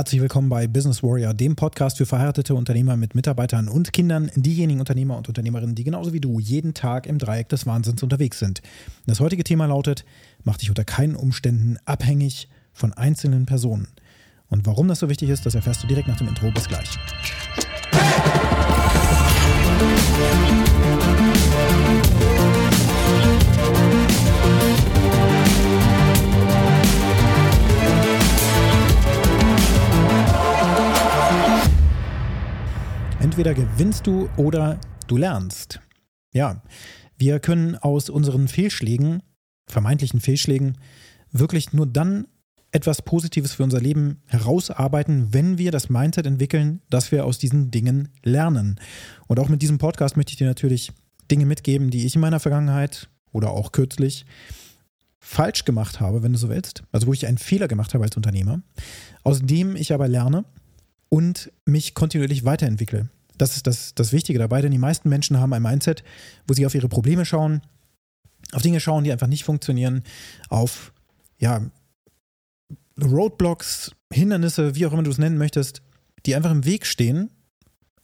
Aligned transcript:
Herzlich 0.00 0.22
willkommen 0.22 0.48
bei 0.48 0.66
Business 0.66 1.02
Warrior, 1.02 1.34
dem 1.34 1.56
Podcast 1.56 1.98
für 1.98 2.06
verheiratete 2.06 2.54
Unternehmer 2.54 2.96
mit 2.96 3.14
Mitarbeitern 3.14 3.68
und 3.68 3.92
Kindern, 3.92 4.30
diejenigen 4.34 4.80
Unternehmer 4.80 5.18
und 5.18 5.28
Unternehmerinnen, 5.28 5.74
die 5.74 5.84
genauso 5.84 6.14
wie 6.14 6.20
du 6.20 6.40
jeden 6.40 6.72
Tag 6.72 7.06
im 7.06 7.18
Dreieck 7.18 7.50
des 7.50 7.66
Wahnsinns 7.66 8.02
unterwegs 8.02 8.38
sind. 8.38 8.62
Das 9.06 9.20
heutige 9.20 9.44
Thema 9.44 9.66
lautet, 9.66 10.06
mach 10.42 10.56
dich 10.56 10.70
unter 10.70 10.84
keinen 10.84 11.16
Umständen 11.16 11.76
abhängig 11.84 12.48
von 12.72 12.94
einzelnen 12.94 13.44
Personen. 13.44 13.88
Und 14.48 14.64
warum 14.64 14.88
das 14.88 15.00
so 15.00 15.10
wichtig 15.10 15.28
ist, 15.28 15.44
das 15.44 15.54
erfährst 15.54 15.82
du 15.82 15.86
direkt 15.86 16.08
nach 16.08 16.16
dem 16.16 16.28
Intro. 16.28 16.50
Bis 16.50 16.66
gleich. 16.66 16.98
Entweder 33.30 33.54
gewinnst 33.54 34.08
du 34.08 34.28
oder 34.36 34.80
du 35.06 35.16
lernst. 35.16 35.80
Ja, 36.32 36.64
wir 37.16 37.38
können 37.38 37.76
aus 37.76 38.10
unseren 38.10 38.48
Fehlschlägen, 38.48 39.22
vermeintlichen 39.68 40.20
Fehlschlägen, 40.20 40.78
wirklich 41.30 41.72
nur 41.72 41.86
dann 41.86 42.26
etwas 42.72 43.02
Positives 43.02 43.52
für 43.52 43.62
unser 43.62 43.80
Leben 43.80 44.20
herausarbeiten, 44.26 45.32
wenn 45.32 45.58
wir 45.58 45.70
das 45.70 45.88
Mindset 45.88 46.26
entwickeln, 46.26 46.82
dass 46.90 47.12
wir 47.12 47.24
aus 47.24 47.38
diesen 47.38 47.70
Dingen 47.70 48.08
lernen. 48.24 48.80
Und 49.28 49.38
auch 49.38 49.48
mit 49.48 49.62
diesem 49.62 49.78
Podcast 49.78 50.16
möchte 50.16 50.32
ich 50.32 50.38
dir 50.38 50.48
natürlich 50.48 50.90
Dinge 51.30 51.46
mitgeben, 51.46 51.90
die 51.90 52.06
ich 52.06 52.16
in 52.16 52.20
meiner 52.20 52.40
Vergangenheit 52.40 53.10
oder 53.30 53.50
auch 53.50 53.70
kürzlich 53.70 54.26
falsch 55.20 55.64
gemacht 55.64 56.00
habe, 56.00 56.24
wenn 56.24 56.32
du 56.32 56.38
so 56.38 56.48
willst. 56.48 56.82
Also 56.90 57.06
wo 57.06 57.12
ich 57.12 57.28
einen 57.28 57.38
Fehler 57.38 57.68
gemacht 57.68 57.94
habe 57.94 58.02
als 58.02 58.16
Unternehmer, 58.16 58.60
aus 59.22 59.38
dem 59.40 59.76
ich 59.76 59.94
aber 59.94 60.08
lerne 60.08 60.44
und 61.08 61.52
mich 61.64 61.94
kontinuierlich 61.94 62.44
weiterentwickle. 62.44 63.08
Das 63.40 63.56
ist 63.56 63.66
das, 63.66 63.94
das 63.94 64.12
Wichtige 64.12 64.38
dabei, 64.38 64.60
denn 64.60 64.70
die 64.70 64.78
meisten 64.78 65.08
Menschen 65.08 65.40
haben 65.40 65.52
ein 65.52 65.62
Mindset, 65.62 66.04
wo 66.46 66.54
sie 66.54 66.66
auf 66.66 66.74
ihre 66.74 66.88
Probleme 66.88 67.24
schauen, 67.24 67.62
auf 68.52 68.62
Dinge 68.62 68.80
schauen, 68.80 69.04
die 69.04 69.12
einfach 69.12 69.26
nicht 69.26 69.44
funktionieren, 69.44 70.02
auf 70.48 70.92
ja, 71.38 71.62
Roadblocks, 73.02 73.92
Hindernisse, 74.12 74.74
wie 74.74 74.84
auch 74.86 74.92
immer 74.92 75.02
du 75.02 75.10
es 75.10 75.18
nennen 75.18 75.38
möchtest, 75.38 75.82
die 76.26 76.34
einfach 76.34 76.50
im 76.50 76.66
Weg 76.66 76.84
stehen, 76.84 77.30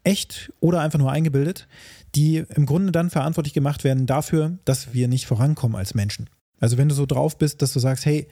echt 0.04 0.52
oder 0.60 0.80
einfach 0.80 0.98
nur 0.98 1.12
eingebildet, 1.12 1.68
die 2.14 2.44
im 2.54 2.64
Grunde 2.64 2.92
dann 2.92 3.10
verantwortlich 3.10 3.52
gemacht 3.52 3.84
werden 3.84 4.06
dafür, 4.06 4.58
dass 4.64 4.94
wir 4.94 5.08
nicht 5.08 5.26
vorankommen 5.26 5.76
als 5.76 5.94
Menschen. 5.94 6.30
Also 6.60 6.78
wenn 6.78 6.88
du 6.88 6.94
so 6.94 7.04
drauf 7.04 7.36
bist, 7.36 7.60
dass 7.60 7.74
du 7.74 7.78
sagst, 7.78 8.06
hey, 8.06 8.28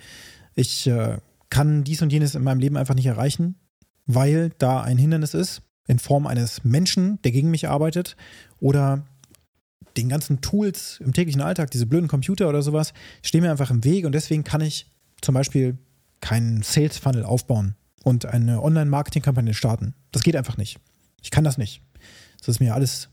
ich 0.55 0.86
äh, 0.86 1.19
kann 1.50 1.84
dies 1.84 2.00
und 2.00 2.12
jenes 2.12 2.34
in 2.34 2.44
meinem 2.44 2.60
Leben 2.60 2.78
einfach 2.78 2.94
nicht 2.94 3.06
erreichen, 3.06 3.56
weil 4.06 4.52
da 4.56 4.80
ein 4.80 4.97
Hindernis 4.97 5.34
ist, 5.34 5.62
in 5.86 5.98
Form 5.98 6.27
eines 6.27 6.64
Menschen, 6.64 7.20
der 7.22 7.32
gegen 7.32 7.50
mich 7.50 7.68
arbeitet, 7.68 8.16
oder 8.60 9.04
den 9.96 10.08
ganzen 10.08 10.41
Tools 10.41 11.00
im 11.00 11.12
täglichen 11.12 11.41
Alltag, 11.41 11.70
diese 11.70 11.86
blöden 11.86 12.08
Computer 12.08 12.48
oder 12.48 12.62
sowas, 12.62 12.92
stehen 13.22 13.42
mir 13.42 13.50
einfach 13.50 13.70
im 13.70 13.84
Weg 13.84 14.04
und 14.06 14.12
deswegen 14.12 14.44
kann 14.44 14.60
ich 14.60 14.91
zum 15.20 15.34
Beispiel 15.34 15.78
keinen 16.20 16.62
Sales 16.62 16.98
Funnel 16.98 17.24
aufbauen 17.24 17.76
und 18.02 18.26
eine 18.26 18.62
Online-Marketing-Kampagne 18.62 19.54
starten. 19.54 19.94
Das 20.12 20.22
geht 20.22 20.36
einfach 20.36 20.56
nicht. 20.56 20.78
Ich 21.22 21.30
kann 21.30 21.44
das 21.44 21.58
nicht. 21.58 21.80
Das 22.38 22.48
ist 22.48 22.60
mir 22.60 22.74
alles, 22.74 23.08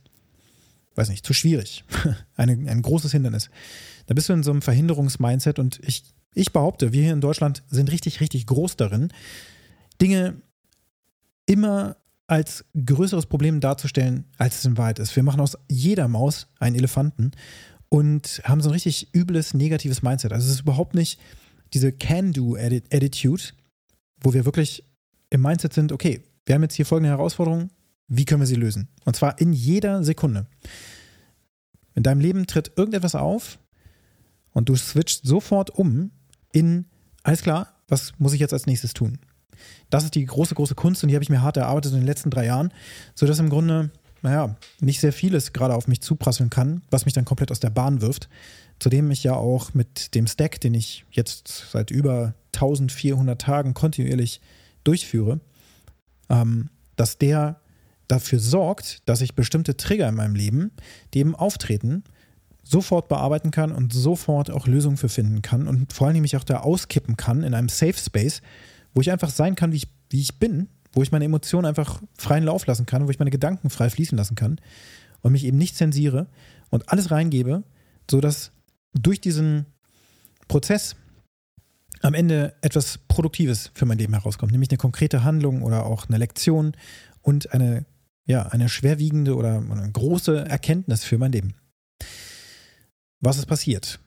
weiß 0.95 1.09
nicht, 1.09 1.25
zu 1.25 1.33
schwierig. 1.33 1.83
Eine, 2.35 2.53
ein 2.69 2.81
großes 2.81 3.11
Hindernis. 3.11 3.49
Da 4.07 4.13
bist 4.13 4.27
du 4.27 4.33
in 4.33 4.43
so 4.43 4.51
einem 4.51 4.61
Verhinderungsmindset 4.61 5.59
und 5.59 5.79
ich, 5.83 6.03
ich 6.33 6.51
behaupte, 6.51 6.91
wir 6.91 7.03
hier 7.03 7.13
in 7.13 7.21
Deutschland 7.21 7.63
sind 7.69 7.91
richtig, 7.91 8.19
richtig 8.19 8.47
groß 8.47 8.75
darin, 8.75 9.13
Dinge 10.01 10.41
immer 11.45 11.95
als 12.31 12.63
größeres 12.85 13.25
Problem 13.25 13.59
darzustellen, 13.59 14.23
als 14.37 14.59
es 14.59 14.65
in 14.65 14.77
Wahrheit 14.77 14.99
ist. 14.99 15.13
Wir 15.17 15.23
machen 15.23 15.41
aus 15.41 15.57
jeder 15.67 16.07
Maus 16.07 16.47
einen 16.59 16.77
Elefanten 16.77 17.31
und 17.89 18.41
haben 18.45 18.61
so 18.61 18.69
ein 18.69 18.71
richtig 18.71 19.13
übles, 19.13 19.53
negatives 19.53 20.01
Mindset. 20.01 20.31
Also 20.31 20.47
es 20.47 20.53
ist 20.53 20.61
überhaupt 20.61 20.95
nicht 20.95 21.19
diese 21.73 21.91
Can-Do-Attitude, 21.91 23.43
wo 24.21 24.33
wir 24.33 24.45
wirklich 24.45 24.85
im 25.29 25.41
Mindset 25.41 25.73
sind, 25.73 25.91
okay, 25.91 26.23
wir 26.45 26.55
haben 26.55 26.61
jetzt 26.61 26.75
hier 26.75 26.85
folgende 26.85 27.09
Herausforderung, 27.09 27.69
wie 28.07 28.23
können 28.23 28.41
wir 28.41 28.47
sie 28.47 28.55
lösen? 28.55 28.87
Und 29.03 29.17
zwar 29.17 29.41
in 29.41 29.51
jeder 29.51 30.05
Sekunde. 30.05 30.47
In 31.95 32.03
deinem 32.03 32.21
Leben 32.21 32.47
tritt 32.47 32.71
irgendetwas 32.77 33.15
auf 33.15 33.59
und 34.51 34.69
du 34.69 34.77
switcht 34.77 35.27
sofort 35.27 35.69
um 35.69 36.11
in, 36.53 36.85
alles 37.23 37.41
klar, 37.41 37.75
was 37.89 38.13
muss 38.19 38.31
ich 38.31 38.39
jetzt 38.39 38.53
als 38.53 38.67
nächstes 38.67 38.93
tun? 38.93 39.19
Das 39.89 40.03
ist 40.03 40.15
die 40.15 40.25
große, 40.25 40.55
große 40.55 40.75
Kunst 40.75 41.03
und 41.03 41.09
die 41.09 41.15
habe 41.15 41.23
ich 41.23 41.29
mir 41.29 41.41
hart 41.41 41.57
erarbeitet 41.57 41.93
in 41.93 41.99
den 41.99 42.07
letzten 42.07 42.29
drei 42.29 42.45
Jahren, 42.45 42.73
sodass 43.15 43.39
im 43.39 43.49
Grunde, 43.49 43.91
naja, 44.21 44.55
nicht 44.79 44.99
sehr 44.99 45.13
vieles 45.13 45.53
gerade 45.53 45.75
auf 45.75 45.87
mich 45.87 46.01
zuprasseln 46.01 46.49
kann, 46.49 46.81
was 46.89 47.05
mich 47.05 47.13
dann 47.13 47.25
komplett 47.25 47.51
aus 47.51 47.59
der 47.59 47.69
Bahn 47.69 48.01
wirft. 48.01 48.29
Zudem 48.79 49.11
ich 49.11 49.23
ja 49.23 49.35
auch 49.35 49.73
mit 49.73 50.15
dem 50.15 50.27
Stack, 50.27 50.59
den 50.61 50.73
ich 50.73 51.05
jetzt 51.11 51.71
seit 51.71 51.91
über 51.91 52.33
1400 52.53 53.39
Tagen 53.39 53.73
kontinuierlich 53.73 54.41
durchführe, 54.83 55.39
ähm, 56.29 56.69
dass 56.95 57.17
der 57.17 57.59
dafür 58.07 58.39
sorgt, 58.39 59.07
dass 59.07 59.21
ich 59.21 59.35
bestimmte 59.35 59.77
Trigger 59.77 60.09
in 60.09 60.15
meinem 60.15 60.35
Leben, 60.35 60.71
die 61.13 61.19
eben 61.19 61.35
auftreten, 61.35 62.03
sofort 62.63 63.07
bearbeiten 63.07 63.51
kann 63.51 63.71
und 63.71 63.93
sofort 63.93 64.51
auch 64.51 64.67
Lösungen 64.67 64.97
für 64.97 65.09
finden 65.09 65.41
kann 65.41 65.67
und 65.67 65.93
vor 65.93 66.07
allem 66.07 66.21
mich 66.21 66.37
auch 66.37 66.43
da 66.43 66.59
auskippen 66.59 67.17
kann 67.17 67.43
in 67.43 67.53
einem 67.53 67.69
Safe 67.69 67.93
Space, 67.93 68.41
wo 68.93 69.01
ich 69.01 69.11
einfach 69.11 69.29
sein 69.29 69.55
kann, 69.55 69.71
wie 69.71 69.77
ich, 69.77 69.87
wie 70.09 70.21
ich 70.21 70.39
bin, 70.39 70.69
wo 70.93 71.01
ich 71.01 71.11
meine 71.11 71.25
Emotionen 71.25 71.65
einfach 71.65 72.01
freien 72.17 72.43
Lauf 72.43 72.65
lassen 72.65 72.85
kann, 72.85 73.07
wo 73.07 73.11
ich 73.11 73.19
meine 73.19 73.31
Gedanken 73.31 73.69
frei 73.69 73.89
fließen 73.89 74.17
lassen 74.17 74.35
kann 74.35 74.59
und 75.21 75.31
mich 75.31 75.45
eben 75.45 75.57
nicht 75.57 75.75
zensiere 75.75 76.27
und 76.69 76.89
alles 76.89 77.11
reingebe, 77.11 77.63
sodass 78.09 78.51
durch 78.93 79.21
diesen 79.21 79.65
Prozess 80.47 80.95
am 82.01 82.13
Ende 82.13 82.55
etwas 82.61 82.97
Produktives 83.07 83.71
für 83.73 83.85
mein 83.85 83.97
Leben 83.97 84.13
herauskommt, 84.13 84.51
nämlich 84.51 84.69
eine 84.69 84.77
konkrete 84.77 85.23
Handlung 85.23 85.61
oder 85.61 85.85
auch 85.85 86.07
eine 86.09 86.17
Lektion 86.17 86.73
und 87.21 87.53
eine, 87.53 87.85
ja, 88.25 88.47
eine 88.47 88.69
schwerwiegende 88.69 89.35
oder 89.35 89.57
eine 89.57 89.91
große 89.91 90.45
Erkenntnis 90.45 91.03
für 91.03 91.17
mein 91.17 91.31
Leben. 91.31 91.53
Was 93.19 93.37
ist 93.37 93.45
passiert? 93.45 93.99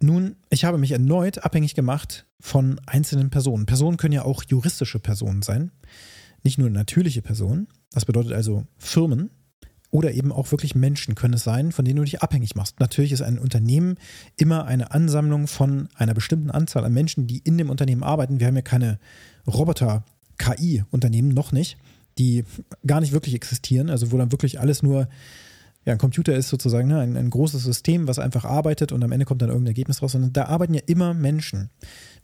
Nun, 0.00 0.36
ich 0.50 0.64
habe 0.64 0.78
mich 0.78 0.92
erneut 0.92 1.44
abhängig 1.44 1.74
gemacht 1.74 2.26
von 2.40 2.80
einzelnen 2.86 3.30
Personen. 3.30 3.66
Personen 3.66 3.96
können 3.96 4.14
ja 4.14 4.24
auch 4.24 4.44
juristische 4.44 5.00
Personen 5.00 5.42
sein, 5.42 5.72
nicht 6.44 6.58
nur 6.58 6.70
natürliche 6.70 7.22
Personen. 7.22 7.66
Das 7.90 8.04
bedeutet 8.04 8.32
also 8.32 8.64
Firmen 8.76 9.30
oder 9.90 10.12
eben 10.12 10.32
auch 10.32 10.50
wirklich 10.52 10.74
Menschen 10.74 11.14
können 11.14 11.34
es 11.34 11.44
sein, 11.44 11.72
von 11.72 11.84
denen 11.84 11.96
du 11.96 12.04
dich 12.04 12.22
abhängig 12.22 12.54
machst. 12.54 12.78
Natürlich 12.78 13.12
ist 13.12 13.22
ein 13.22 13.38
Unternehmen 13.38 13.96
immer 14.36 14.66
eine 14.66 14.92
Ansammlung 14.92 15.46
von 15.46 15.88
einer 15.94 16.14
bestimmten 16.14 16.50
Anzahl 16.50 16.84
an 16.84 16.92
Menschen, 16.92 17.26
die 17.26 17.38
in 17.38 17.58
dem 17.58 17.70
Unternehmen 17.70 18.02
arbeiten. 18.02 18.38
Wir 18.38 18.46
haben 18.46 18.56
ja 18.56 18.62
keine 18.62 18.98
Roboter-KI-Unternehmen, 19.46 21.30
noch 21.30 21.52
nicht, 21.52 21.78
die 22.18 22.44
gar 22.86 23.00
nicht 23.00 23.12
wirklich 23.12 23.34
existieren, 23.34 23.88
also 23.90 24.12
wo 24.12 24.18
dann 24.18 24.30
wirklich 24.30 24.60
alles 24.60 24.82
nur 24.82 25.08
ja, 25.88 25.94
ein 25.94 25.98
Computer 25.98 26.34
ist 26.34 26.50
sozusagen 26.50 26.86
ne, 26.86 27.00
ein, 27.00 27.16
ein, 27.16 27.30
großes 27.30 27.64
System, 27.64 28.08
was 28.08 28.18
einfach 28.18 28.44
arbeitet 28.44 28.92
und 28.92 29.02
am 29.02 29.10
Ende 29.10 29.24
kommt 29.24 29.40
dann 29.40 29.48
irgendein 29.48 29.70
Ergebnis 29.70 30.02
raus. 30.02 30.14
Und 30.14 30.36
da 30.36 30.44
arbeiten 30.44 30.74
ja 30.74 30.82
immer 30.84 31.14
Menschen. 31.14 31.70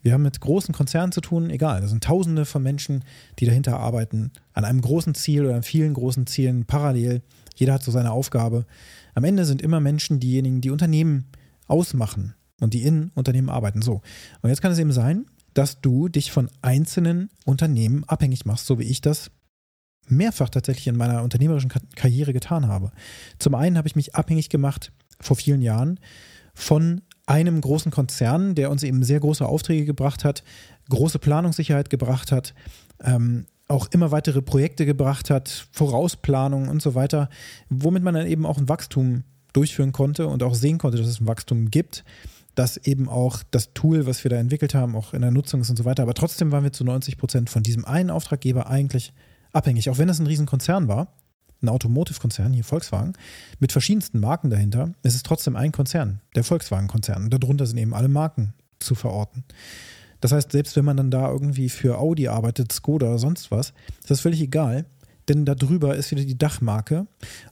Wir 0.02 0.12
haben 0.12 0.22
mit 0.22 0.38
großen 0.38 0.74
Konzernen 0.74 1.12
zu 1.12 1.22
tun, 1.22 1.48
egal. 1.48 1.80
Das 1.80 1.88
sind 1.88 2.04
Tausende 2.04 2.44
von 2.44 2.62
Menschen, 2.62 3.04
die 3.38 3.46
dahinter 3.46 3.80
arbeiten, 3.80 4.32
an 4.52 4.66
einem 4.66 4.82
großen 4.82 5.14
Ziel 5.14 5.46
oder 5.46 5.54
an 5.54 5.62
vielen 5.62 5.94
großen 5.94 6.26
Zielen 6.26 6.66
parallel. 6.66 7.22
Jeder 7.54 7.72
hat 7.72 7.82
so 7.82 7.90
seine 7.90 8.12
Aufgabe. 8.12 8.66
Am 9.14 9.24
Ende 9.24 9.46
sind 9.46 9.62
immer 9.62 9.80
Menschen 9.80 10.20
diejenigen, 10.20 10.60
die 10.60 10.70
Unternehmen 10.70 11.24
ausmachen 11.66 12.34
und 12.60 12.74
die 12.74 12.82
in 12.82 13.12
Unternehmen 13.14 13.48
arbeiten. 13.48 13.80
So. 13.80 14.02
Und 14.42 14.50
jetzt 14.50 14.60
kann 14.60 14.72
es 14.72 14.78
eben 14.78 14.92
sein, 14.92 15.24
dass 15.54 15.80
du 15.80 16.10
dich 16.10 16.32
von 16.32 16.50
einzelnen 16.60 17.30
Unternehmen 17.46 18.04
abhängig 18.04 18.44
machst, 18.44 18.66
so 18.66 18.78
wie 18.78 18.84
ich 18.84 19.00
das 19.00 19.30
mehrfach 20.08 20.48
tatsächlich 20.48 20.86
in 20.86 20.96
meiner 20.96 21.22
unternehmerischen 21.22 21.70
Karriere 21.96 22.32
getan 22.32 22.68
habe. 22.68 22.92
Zum 23.38 23.54
einen 23.54 23.76
habe 23.76 23.88
ich 23.88 23.96
mich 23.96 24.14
abhängig 24.14 24.48
gemacht 24.48 24.92
vor 25.20 25.36
vielen 25.36 25.62
Jahren 25.62 26.00
von 26.54 27.02
einem 27.26 27.60
großen 27.60 27.90
Konzern, 27.90 28.54
der 28.54 28.70
uns 28.70 28.82
eben 28.82 29.02
sehr 29.02 29.20
große 29.20 29.46
Aufträge 29.46 29.84
gebracht 29.84 30.24
hat, 30.24 30.44
große 30.90 31.18
Planungssicherheit 31.18 31.90
gebracht 31.90 32.32
hat, 32.32 32.54
ähm, 33.02 33.46
auch 33.66 33.88
immer 33.90 34.10
weitere 34.10 34.42
Projekte 34.42 34.84
gebracht 34.84 35.30
hat, 35.30 35.66
Vorausplanung 35.72 36.68
und 36.68 36.82
so 36.82 36.94
weiter, 36.94 37.30
womit 37.70 38.02
man 38.02 38.14
dann 38.14 38.26
eben 38.26 38.44
auch 38.44 38.58
ein 38.58 38.68
Wachstum 38.68 39.24
durchführen 39.54 39.92
konnte 39.92 40.26
und 40.26 40.42
auch 40.42 40.54
sehen 40.54 40.78
konnte, 40.78 40.98
dass 40.98 41.06
es 41.06 41.20
ein 41.20 41.26
Wachstum 41.26 41.70
gibt, 41.70 42.04
dass 42.54 42.76
eben 42.76 43.08
auch 43.08 43.42
das 43.50 43.72
Tool, 43.72 44.06
was 44.06 44.22
wir 44.22 44.30
da 44.30 44.36
entwickelt 44.36 44.74
haben, 44.74 44.94
auch 44.94 45.14
in 45.14 45.22
der 45.22 45.30
Nutzung 45.30 45.60
ist 45.62 45.70
und 45.70 45.76
so 45.76 45.84
weiter. 45.84 46.02
Aber 46.02 46.14
trotzdem 46.14 46.52
waren 46.52 46.64
wir 46.64 46.72
zu 46.72 46.84
90 46.84 47.16
Prozent 47.16 47.50
von 47.50 47.62
diesem 47.62 47.84
einen 47.84 48.10
Auftraggeber 48.10 48.68
eigentlich 48.68 49.12
abhängig. 49.54 49.90
Auch 49.90 49.98
wenn 49.98 50.08
es 50.08 50.18
ein 50.18 50.26
Riesenkonzern 50.26 50.88
war, 50.88 51.14
ein 51.62 51.68
Automotive-Konzern, 51.68 52.52
hier 52.52 52.64
Volkswagen, 52.64 53.14
mit 53.58 53.72
verschiedensten 53.72 54.20
Marken 54.20 54.50
dahinter, 54.50 54.92
ist 55.02 55.14
es 55.14 55.22
trotzdem 55.22 55.56
ein 55.56 55.72
Konzern, 55.72 56.20
der 56.34 56.44
Volkswagen-Konzern. 56.44 57.24
Und 57.24 57.30
darunter 57.30 57.66
sind 57.66 57.78
eben 57.78 57.94
alle 57.94 58.08
Marken 58.08 58.54
zu 58.80 58.94
verorten. 58.94 59.44
Das 60.20 60.32
heißt, 60.32 60.52
selbst 60.52 60.76
wenn 60.76 60.84
man 60.84 60.96
dann 60.96 61.10
da 61.10 61.30
irgendwie 61.30 61.68
für 61.68 61.98
Audi 61.98 62.28
arbeitet, 62.28 62.72
Skoda 62.72 63.06
oder 63.08 63.18
sonst 63.18 63.50
was, 63.50 63.72
ist 64.00 64.10
das 64.10 64.20
völlig 64.20 64.40
egal, 64.40 64.86
denn 65.28 65.44
da 65.44 65.54
drüber 65.54 65.96
ist 65.96 66.10
wieder 66.10 66.24
die 66.24 66.38
Dachmarke 66.38 67.06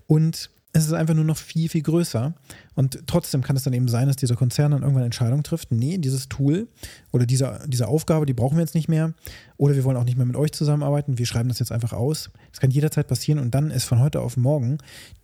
und 0.07 0.51
es 0.75 0.87
ist 0.87 0.95
einfach 0.95 1.15
nur 1.15 1.25
noch 1.25 1.37
viel, 1.37 1.69
viel 1.69 1.83
größer. 1.83 2.35
Und 2.75 3.01
trotzdem 3.07 3.43
kann 3.43 3.57
es 3.57 3.65
dann 3.65 3.75
eben 3.75 3.89
sein, 3.89 4.07
dass 4.07 4.17
dieser 4.17 4.37
Konzern 4.37 4.71
dann 4.71 4.81
irgendwann 4.81 5.05
Entscheidungen 5.05 5.43
trifft. 5.43 5.71
Nee, 5.71 5.99
dieses 5.99 6.31
Tool 6.31 6.67
oder 7.11 7.27
diese, 7.27 7.61
diese 7.67 7.89
Aufgabe, 7.89 8.25
die 8.25 8.33
brauchen 8.33 8.57
wir 8.57 8.63
jetzt 8.63 8.75
nicht 8.75 8.89
mehr. 8.89 9.13
Oder 9.59 9.75
wir 9.75 9.85
wollen 9.85 9.99
auch 9.99 10.05
nicht 10.05 10.17
mehr 10.17 10.25
mit 10.25 10.35
euch 10.35 10.51
zusammenarbeiten. 10.53 11.19
Wir 11.19 11.27
schreiben 11.27 11.51
das 11.51 11.59
jetzt 11.59 11.73
einfach 11.73 11.93
aus. 11.93 12.31
Das 12.51 12.61
kann 12.61 12.71
jederzeit 12.71 13.07
passieren 13.07 13.39
und 13.39 13.55
dann 13.55 13.71
ist 13.71 13.85
von 13.85 14.01
heute 14.01 14.23
auf 14.23 14.39
morgen 14.39 14.79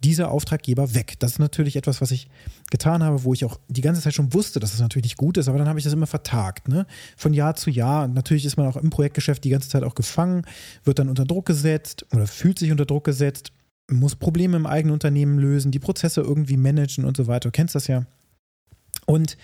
dieser 0.04 0.30
Auftraggeber 0.30 0.94
weg. 0.94 1.14
Das 1.18 1.32
ist 1.32 1.38
natürlich 1.38 1.76
etwas, 1.76 2.02
was 2.02 2.10
ich 2.10 2.28
getan 2.70 3.02
habe, 3.02 3.24
wo 3.24 3.32
ich 3.32 3.46
auch 3.46 3.58
die 3.68 3.80
ganze 3.80 4.02
Zeit 4.02 4.12
schon 4.12 4.34
wusste, 4.34 4.60
dass 4.60 4.70
es 4.70 4.76
das 4.76 4.82
natürlich 4.82 5.06
nicht 5.06 5.16
gut 5.16 5.38
ist, 5.38 5.48
aber 5.48 5.56
dann 5.56 5.68
habe 5.68 5.78
ich 5.78 5.84
das 5.84 5.94
immer 5.94 6.06
vertagt. 6.06 6.68
Ne? 6.68 6.86
Von 7.16 7.32
Jahr 7.32 7.56
zu 7.56 7.70
Jahr. 7.70 8.04
Und 8.04 8.12
natürlich 8.12 8.44
ist 8.44 8.58
man 8.58 8.66
auch 8.66 8.76
im 8.76 8.90
Projektgeschäft 8.90 9.42
die 9.42 9.50
ganze 9.50 9.70
Zeit 9.70 9.82
auch 9.82 9.94
gefangen, 9.94 10.42
wird 10.84 10.98
dann 10.98 11.08
unter 11.08 11.24
Druck 11.24 11.46
gesetzt 11.46 12.04
oder 12.12 12.26
fühlt 12.26 12.58
sich 12.58 12.70
unter 12.70 12.84
Druck 12.84 13.04
gesetzt 13.04 13.52
muss 13.90 14.17
Probleme 14.17 14.56
im 14.56 14.67
eigenen 14.67 14.93
Unternehmen 14.93 15.38
lösen, 15.38 15.70
die 15.70 15.79
Prozesse 15.79 16.20
irgendwie 16.20 16.56
managen 16.56 17.05
und 17.05 17.17
so 17.17 17.26
weiter. 17.26 17.49
Du 17.49 17.52
kennst 17.52 17.75
das 17.75 17.87
ja. 17.87 18.05
Und 19.06 19.37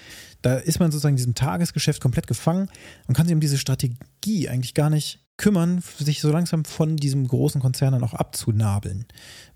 da 0.42 0.56
ist 0.56 0.78
man 0.78 0.90
sozusagen 0.90 1.14
in 1.14 1.18
diesem 1.18 1.34
Tagesgeschäft 1.34 2.00
komplett 2.00 2.26
gefangen 2.26 2.68
und 3.06 3.14
kann 3.14 3.26
sich 3.26 3.34
um 3.34 3.40
diese 3.40 3.58
Strategie 3.58 4.48
eigentlich 4.48 4.74
gar 4.74 4.90
nicht 4.90 5.20
kümmern, 5.36 5.82
sich 5.98 6.20
so 6.20 6.30
langsam 6.30 6.64
von 6.64 6.96
diesem 6.96 7.26
großen 7.26 7.60
Konzern 7.60 7.92
dann 7.92 8.04
auch 8.04 8.14
abzunabeln. 8.14 9.06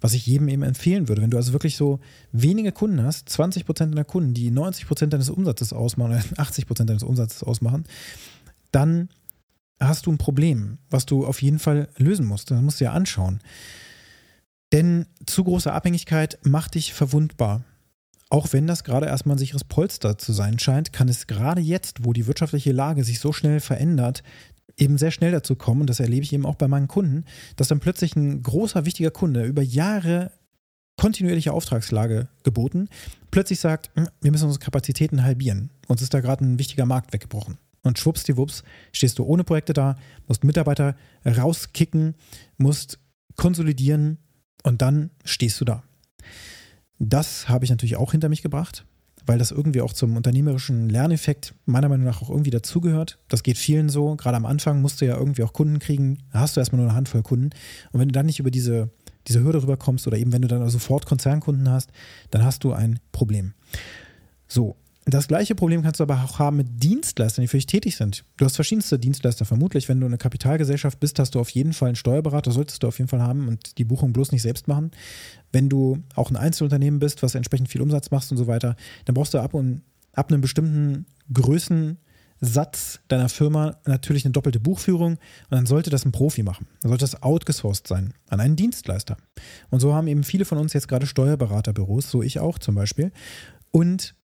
Was 0.00 0.14
ich 0.14 0.26
jedem 0.26 0.49
eben 0.49 0.62
empfehlen 0.62 1.08
würde, 1.08 1.23
wenn 1.23 1.31
du 1.31 1.37
also 1.37 1.52
wirklich 1.52 1.76
so 1.76 2.00
wenige 2.32 2.73
Kunden 2.73 3.02
hast, 3.02 3.29
20 3.29 3.64
Prozent 3.64 3.93
deiner 3.93 4.05
Kunden, 4.05 4.35
die 4.35 4.50
90 4.50 4.87
Prozent 4.87 5.12
deines 5.12 5.31
Umsatzes 5.31 5.73
ausmachen 5.73 6.12
oder 6.12 6.23
80 6.37 6.67
Prozent 6.67 6.90
deines 6.90 7.02
Umsatzes 7.05 7.43
ausmachen, 7.43 7.85
dann 8.73 9.08
hast 9.79 10.06
du 10.06 10.12
ein 10.12 10.19
Problem, 10.19 10.79
was 10.90 11.06
du 11.06 11.25
auf 11.25 11.43
jeden 11.43 11.58
Fall 11.58 11.88
lösen 11.96 12.26
musst. 12.26 12.50
Das 12.50 12.61
musst 12.61 12.81
du 12.81 12.87
dir 12.87 12.93
anschauen. 12.93 13.40
Denn 14.72 15.06
zu 15.26 15.44
große 15.44 15.72
Abhängigkeit 15.72 16.38
macht 16.42 16.74
dich 16.74 16.92
verwundbar. 16.92 17.64
Auch 18.30 18.52
wenn 18.52 18.66
das 18.66 18.84
gerade 18.84 19.06
erstmal 19.06 19.36
ein 19.36 19.38
sicheres 19.38 19.64
Polster 19.64 20.18
zu 20.18 20.32
sein 20.32 20.58
scheint, 20.58 20.92
kann 20.92 21.08
es 21.08 21.26
gerade 21.26 21.62
jetzt, 21.62 22.04
wo 22.04 22.12
die 22.12 22.26
wirtschaftliche 22.26 22.72
Lage 22.72 23.02
sich 23.02 23.20
so 23.20 23.32
schnell 23.32 23.60
verändert, 23.60 24.22
eben 24.76 24.98
sehr 24.98 25.10
schnell 25.10 25.32
dazu 25.32 25.56
kommen, 25.56 25.82
und 25.82 25.90
das 25.90 26.00
erlebe 26.00 26.24
ich 26.24 26.32
eben 26.32 26.44
auch 26.44 26.54
bei 26.54 26.68
meinen 26.68 26.88
Kunden, 26.88 27.24
dass 27.56 27.68
dann 27.68 27.80
plötzlich 27.80 28.16
ein 28.16 28.42
großer, 28.42 28.84
wichtiger 28.84 29.10
Kunde 29.10 29.44
über 29.44 29.62
Jahre 29.62 30.32
kontinuierliche 30.98 31.52
Auftragslage 31.52 32.28
geboten, 32.42 32.88
plötzlich 33.30 33.60
sagt, 33.60 33.90
hm, 33.94 34.08
wir 34.20 34.30
müssen 34.30 34.46
unsere 34.46 34.64
Kapazitäten 34.64 35.22
halbieren. 35.22 35.70
Uns 35.86 36.02
ist 36.02 36.12
da 36.12 36.20
gerade 36.20 36.44
ein 36.44 36.58
wichtiger 36.58 36.86
Markt 36.86 37.12
weggebrochen. 37.12 37.56
Und 37.82 37.98
schwuppsdiwupps 37.98 38.64
stehst 38.92 39.18
du 39.18 39.24
ohne 39.24 39.44
Projekte 39.44 39.72
da, 39.72 39.96
musst 40.26 40.44
Mitarbeiter 40.44 40.96
rauskicken, 41.24 42.16
musst 42.58 42.98
konsolidieren, 43.36 44.18
und 44.62 44.82
dann 44.82 45.10
stehst 45.25 45.60
du 45.60 45.64
da. 45.64 45.82
Das 46.99 47.49
habe 47.49 47.64
ich 47.64 47.70
natürlich 47.70 47.96
auch 47.96 48.12
hinter 48.12 48.28
mich 48.28 48.43
gebracht, 48.43 48.84
weil 49.25 49.38
das 49.38 49.50
irgendwie 49.50 49.82
auch 49.82 49.93
zum 49.93 50.16
unternehmerischen 50.16 50.88
Lerneffekt 50.88 51.55
meiner 51.64 51.88
Meinung 51.88 52.06
nach 52.06 52.22
auch 52.22 52.31
irgendwie 52.31 52.50
dazugehört. 52.50 53.19
Das 53.28 53.43
geht 53.43 53.58
vielen 53.58 53.88
so. 53.88 54.16
Gerade 54.16 54.37
am 54.37 54.46
Anfang 54.46 54.81
musst 54.81 55.00
du 55.00 55.06
ja 55.06 55.16
irgendwie 55.16 55.43
auch 55.44 55.52
Kunden 55.52 55.78
kriegen. 55.78 56.19
Da 56.32 56.40
hast 56.40 56.56
du 56.56 56.60
erstmal 56.60 56.81
nur 56.81 56.88
eine 56.88 56.96
Handvoll 56.96 57.22
Kunden. 57.22 57.50
Und 57.93 58.00
wenn 58.00 58.08
du 58.08 58.12
dann 58.12 58.26
nicht 58.26 58.40
über 58.40 58.50
diese, 58.50 58.90
diese 59.28 59.43
Hürde 59.44 59.62
rüberkommst 59.62 60.06
oder 60.06 60.19
eben 60.19 60.32
wenn 60.32 60.43
du 60.43 60.49
dann 60.49 60.69
sofort 60.70 61.06
Konzernkunden 61.06 61.69
hast, 61.70 61.90
dann 62.31 62.43
hast 62.43 62.64
du 62.64 62.72
ein 62.72 62.99
Problem. 63.12 63.54
So, 64.49 64.76
das 65.14 65.28
gleiche 65.28 65.55
Problem 65.55 65.82
kannst 65.82 66.00
du 66.00 66.05
aber 66.05 66.22
auch 66.22 66.38
haben 66.38 66.58
mit 66.58 66.82
Dienstleistern, 66.82 67.43
die 67.43 67.49
für 67.49 67.56
dich 67.56 67.66
tätig 67.66 67.96
sind. 67.96 68.25
Du 68.37 68.44
hast 68.44 68.56
verschiedenste 68.56 68.99
Dienstleister. 68.99 69.44
Vermutlich, 69.44 69.88
wenn 69.88 70.00
du 70.00 70.06
eine 70.06 70.19
Kapitalgesellschaft 70.19 71.00
bist, 71.00 71.19
hast 71.19 71.34
du 71.34 71.40
auf 71.40 71.50
jeden 71.50 71.72
Fall 71.72 71.88
einen 71.88 71.96
Steuerberater, 71.96 72.50
solltest 72.50 72.82
du 72.82 72.88
auf 72.88 72.99
jeden 72.99 73.08
Fall 73.08 73.22
haben 73.22 73.49
und 73.49 73.78
die 73.78 73.84
Buchung 73.84 74.12
bloß 74.12 74.32
nicht 74.32 74.43
selbst 74.43 74.69
machen. 74.69 74.90
Wenn 75.50 75.69
du 75.69 76.02
auch 76.14 76.31
ein 76.31 76.37
Einzelunternehmen 76.37 77.00
bist, 77.00 77.22
was 77.22 77.34
entsprechend 77.34 77.69
viel 77.69 77.81
Umsatz 77.81 78.10
machst 78.10 78.32
und 78.32 78.38
so 78.38 78.46
weiter, 78.49 78.76
dann 79.05 79.14
brauchst 79.14 79.32
du 79.32 79.38
ab, 79.38 79.55
und, 79.55 79.82
ab 80.12 80.31
einem 80.31 80.43
bestimmten 80.43 81.06
Größensatz 81.32 83.00
deiner 83.08 83.31
Firma 83.31 83.78
natürlich 83.87 84.26
eine 84.26 84.32
doppelte 84.32 84.61
Buchführung 84.61 85.12
und 85.12 85.19
dann 85.50 85.64
sollte 85.64 85.88
das 85.88 86.04
ein 86.04 86.12
Profi 86.12 86.43
machen. 86.43 86.66
Dann 86.82 86.90
sollte 86.90 87.04
das 87.04 87.22
outgesourced 87.22 87.87
sein 87.87 88.12
an 88.28 88.40
einen 88.40 88.56
Dienstleister. 88.56 89.16
Und 89.70 89.81
so 89.81 89.94
haben 89.94 90.06
eben 90.06 90.25
viele 90.25 90.44
von 90.44 90.58
uns 90.58 90.75
jetzt 90.75 90.88
gerade 90.88 91.06
Steuerberaterbüros, 91.06 92.11
so 92.11 92.22
ich 92.22 92.40
auch 92.40 92.58
zum 92.58 92.75
Beispiel. 92.75 93.11
Und 93.70 94.17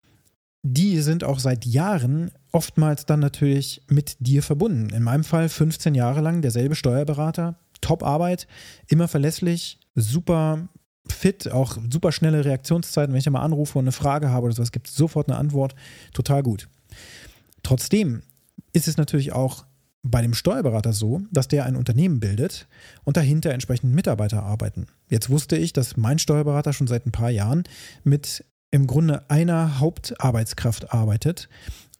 die 0.62 1.00
sind 1.00 1.25
auch 1.25 1.41
seit 1.41 1.64
Jahren 1.67 2.31
oftmals 2.53 3.05
dann 3.05 3.20
natürlich 3.20 3.82
mit 3.88 4.17
dir 4.20 4.43
verbunden. 4.43 4.91
In 4.91 5.03
meinem 5.03 5.25
Fall 5.25 5.49
15 5.49 5.94
Jahre 5.94 6.20
lang 6.20 6.41
derselbe 6.41 6.76
Steuerberater, 6.76 7.56
Top-Arbeit, 7.81 8.47
immer 8.87 9.09
verlässlich, 9.09 9.81
super 9.97 10.69
fit, 11.09 11.50
auch 11.50 11.79
super 11.91 12.12
schnelle 12.12 12.44
Reaktionszeiten. 12.44 13.12
Wenn 13.12 13.19
ich 13.19 13.29
mal 13.29 13.43
anrufe 13.43 13.79
und 13.79 13.85
eine 13.85 13.93
Frage 13.93 14.31
habe 14.31 14.47
oder 14.47 14.55
sowas, 14.55 14.70
gibt 14.70 14.88
es 14.88 14.94
sofort 14.94 15.29
eine 15.29 15.38
Antwort. 15.38 15.75
Total 16.12 16.44
gut. 16.44 16.69
Trotzdem 17.64 18.23
ist 18.73 18.87
es 18.87 18.97
natürlich 18.97 19.32
auch 19.32 19.64
bei 20.05 20.23
dem 20.23 20.35
Steuerberater 20.35 20.93
so, 20.93 21.23
dass 21.31 21.49
der 21.49 21.64
ein 21.64 21.76
Unternehmen 21.76 22.19
bildet 22.19 22.67
und 23.05 23.17
dahinter 23.17 23.53
entsprechend 23.53 23.94
Mitarbeiter 23.94 24.43
arbeiten. 24.43 24.87
Jetzt 25.09 25.31
wusste 25.31 25.56
ich, 25.56 25.73
dass 25.73 25.97
mein 25.97 26.19
Steuerberater 26.19 26.73
schon 26.73 26.88
seit 26.88 27.06
ein 27.06 27.12
paar 27.12 27.31
Jahren 27.31 27.64
mit 28.03 28.44
im 28.72 28.88
Grunde 28.88 29.30
einer 29.30 29.78
Hauptarbeitskraft 29.78 30.92
arbeitet 30.92 31.48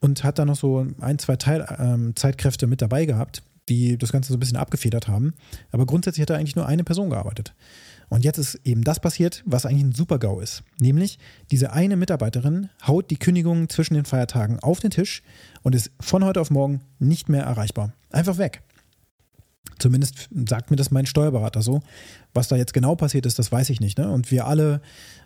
und 0.01 0.25
hat 0.25 0.41
da 0.41 0.45
noch 0.45 0.57
so 0.57 0.85
ein, 1.01 1.19
zwei 1.19 1.37
Teil, 1.37 1.65
ähm, 1.79 2.17
Zeitkräfte 2.17 2.67
mit 2.67 2.83
dabei 2.83 3.05
gehabt, 3.05 3.45
die 3.69 3.97
das 3.97 4.11
Ganze 4.11 4.33
so 4.33 4.37
ein 4.37 4.41
bisschen 4.41 4.57
abgefedert 4.57 5.07
haben. 5.07 5.35
Aber 5.71 5.87
grundsätzlich 5.87 6.23
hat 6.23 6.31
da 6.31 6.35
eigentlich 6.35 6.57
nur 6.57 6.67
eine 6.67 6.83
Person 6.83 7.11
gearbeitet. 7.11 7.55
Und 8.09 8.25
jetzt 8.25 8.39
ist 8.39 8.57
eben 8.65 8.85
das 8.85 9.01
passiert, 9.01 9.43
was 9.47 9.65
eigentlich 9.65 9.85
ein 9.85 9.93
Super-GAU 9.93 10.41
ist. 10.41 10.65
Nämlich, 10.81 11.19
diese 11.51 11.73
eine 11.73 11.97
Mitarbeiterin 11.97 12.69
haut 12.87 13.11
die 13.11 13.17
Kündigung 13.17 13.69
zwischen 13.69 13.95
den 13.95 14.05
Feiertagen 14.05 14.59
auf 14.61 14.81
den 14.81 14.91
Tisch 14.91 15.23
und 15.63 15.75
ist 15.75 15.93
von 16.01 16.25
heute 16.25 16.41
auf 16.41 16.51
morgen 16.51 16.81
nicht 16.99 17.29
mehr 17.29 17.45
erreichbar. 17.45 17.93
Einfach 18.11 18.39
weg. 18.39 18.63
Zumindest 19.79 20.29
sagt 20.49 20.71
mir 20.71 20.77
das 20.77 20.91
mein 20.91 21.07
Steuerberater 21.07 21.63
so. 21.63 21.81
Was 22.35 22.49
da 22.49 22.57
jetzt 22.57 22.73
genau 22.73 22.95
passiert 22.95 23.27
ist, 23.27 23.39
das 23.39 23.51
weiß 23.51 23.71
ich 23.71 23.81
nicht. 23.81 23.99
Ne? 23.99 24.09
Und 24.09 24.31
wir 24.31 24.47
alle 24.47 24.81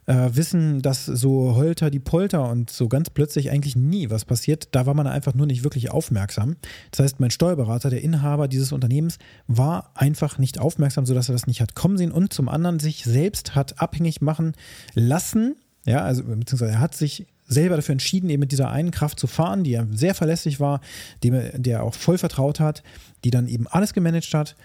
äh, 0.07 0.31
wissen, 0.33 0.83
dass 0.83 1.05
so 1.05 1.55
Holter 1.55 1.91
die 1.91 1.99
Polter 1.99 2.49
und 2.49 2.71
so 2.71 2.89
ganz 2.89 3.11
plötzlich 3.11 3.51
eigentlich 3.51 3.77
nie 3.77 4.09
was 4.09 4.25
passiert. 4.25 4.69
Da 4.73 4.87
war 4.87 4.95
man 4.95 5.07
einfach 5.07 5.35
nur 5.35 5.47
nicht 5.47 5.63
wirklich 5.63 5.91
aufmerksam. 5.91 6.57
Das 6.91 7.01
heißt, 7.01 7.21
mein 7.21 7.31
Steuerberater, 7.31 7.91
der 7.91 8.03
Inhaber 8.03 8.49
dieses 8.49 8.73
Unternehmens, 8.73 9.19
war 9.47 9.91
einfach 9.95 10.39
nicht 10.39 10.59
aufmerksam, 10.59 11.07
sodass 11.07 11.29
er 11.29 11.35
das 11.35 11.47
nicht 11.47 11.61
hat 11.61 11.75
kommen 11.75 11.99
sehen 11.99 12.13
und 12.13 12.33
zum 12.33 12.49
anderen 12.49 12.79
sich 12.79 13.05
selbst 13.05 13.55
hat 13.55 13.81
abhängig 13.81 14.21
machen 14.21 14.53
lassen. 14.95 15.57
Ja, 15.85 16.03
also 16.03 16.25
beziehungsweise 16.25 16.73
er 16.73 16.81
hat 16.81 16.95
sich 16.95 17.27
selber 17.47 17.77
dafür 17.77 17.93
entschieden, 17.93 18.31
eben 18.31 18.41
mit 18.41 18.53
dieser 18.53 18.71
einen 18.71 18.91
Kraft 18.91 19.21
zu 19.21 19.27
fahren, 19.27 19.65
die 19.65 19.73
ja 19.73 19.87
sehr 19.91 20.15
verlässlich 20.15 20.61
war, 20.61 20.81
dem 21.23 21.35
er, 21.35 21.59
der 21.59 21.83
auch 21.83 21.95
voll 21.95 22.19
vertraut 22.19 22.61
hat, 22.61 22.83
die 23.25 23.31
dann 23.31 23.49
eben 23.49 23.67
alles 23.67 23.93
gemanagt 23.93 24.33
hat 24.35 24.57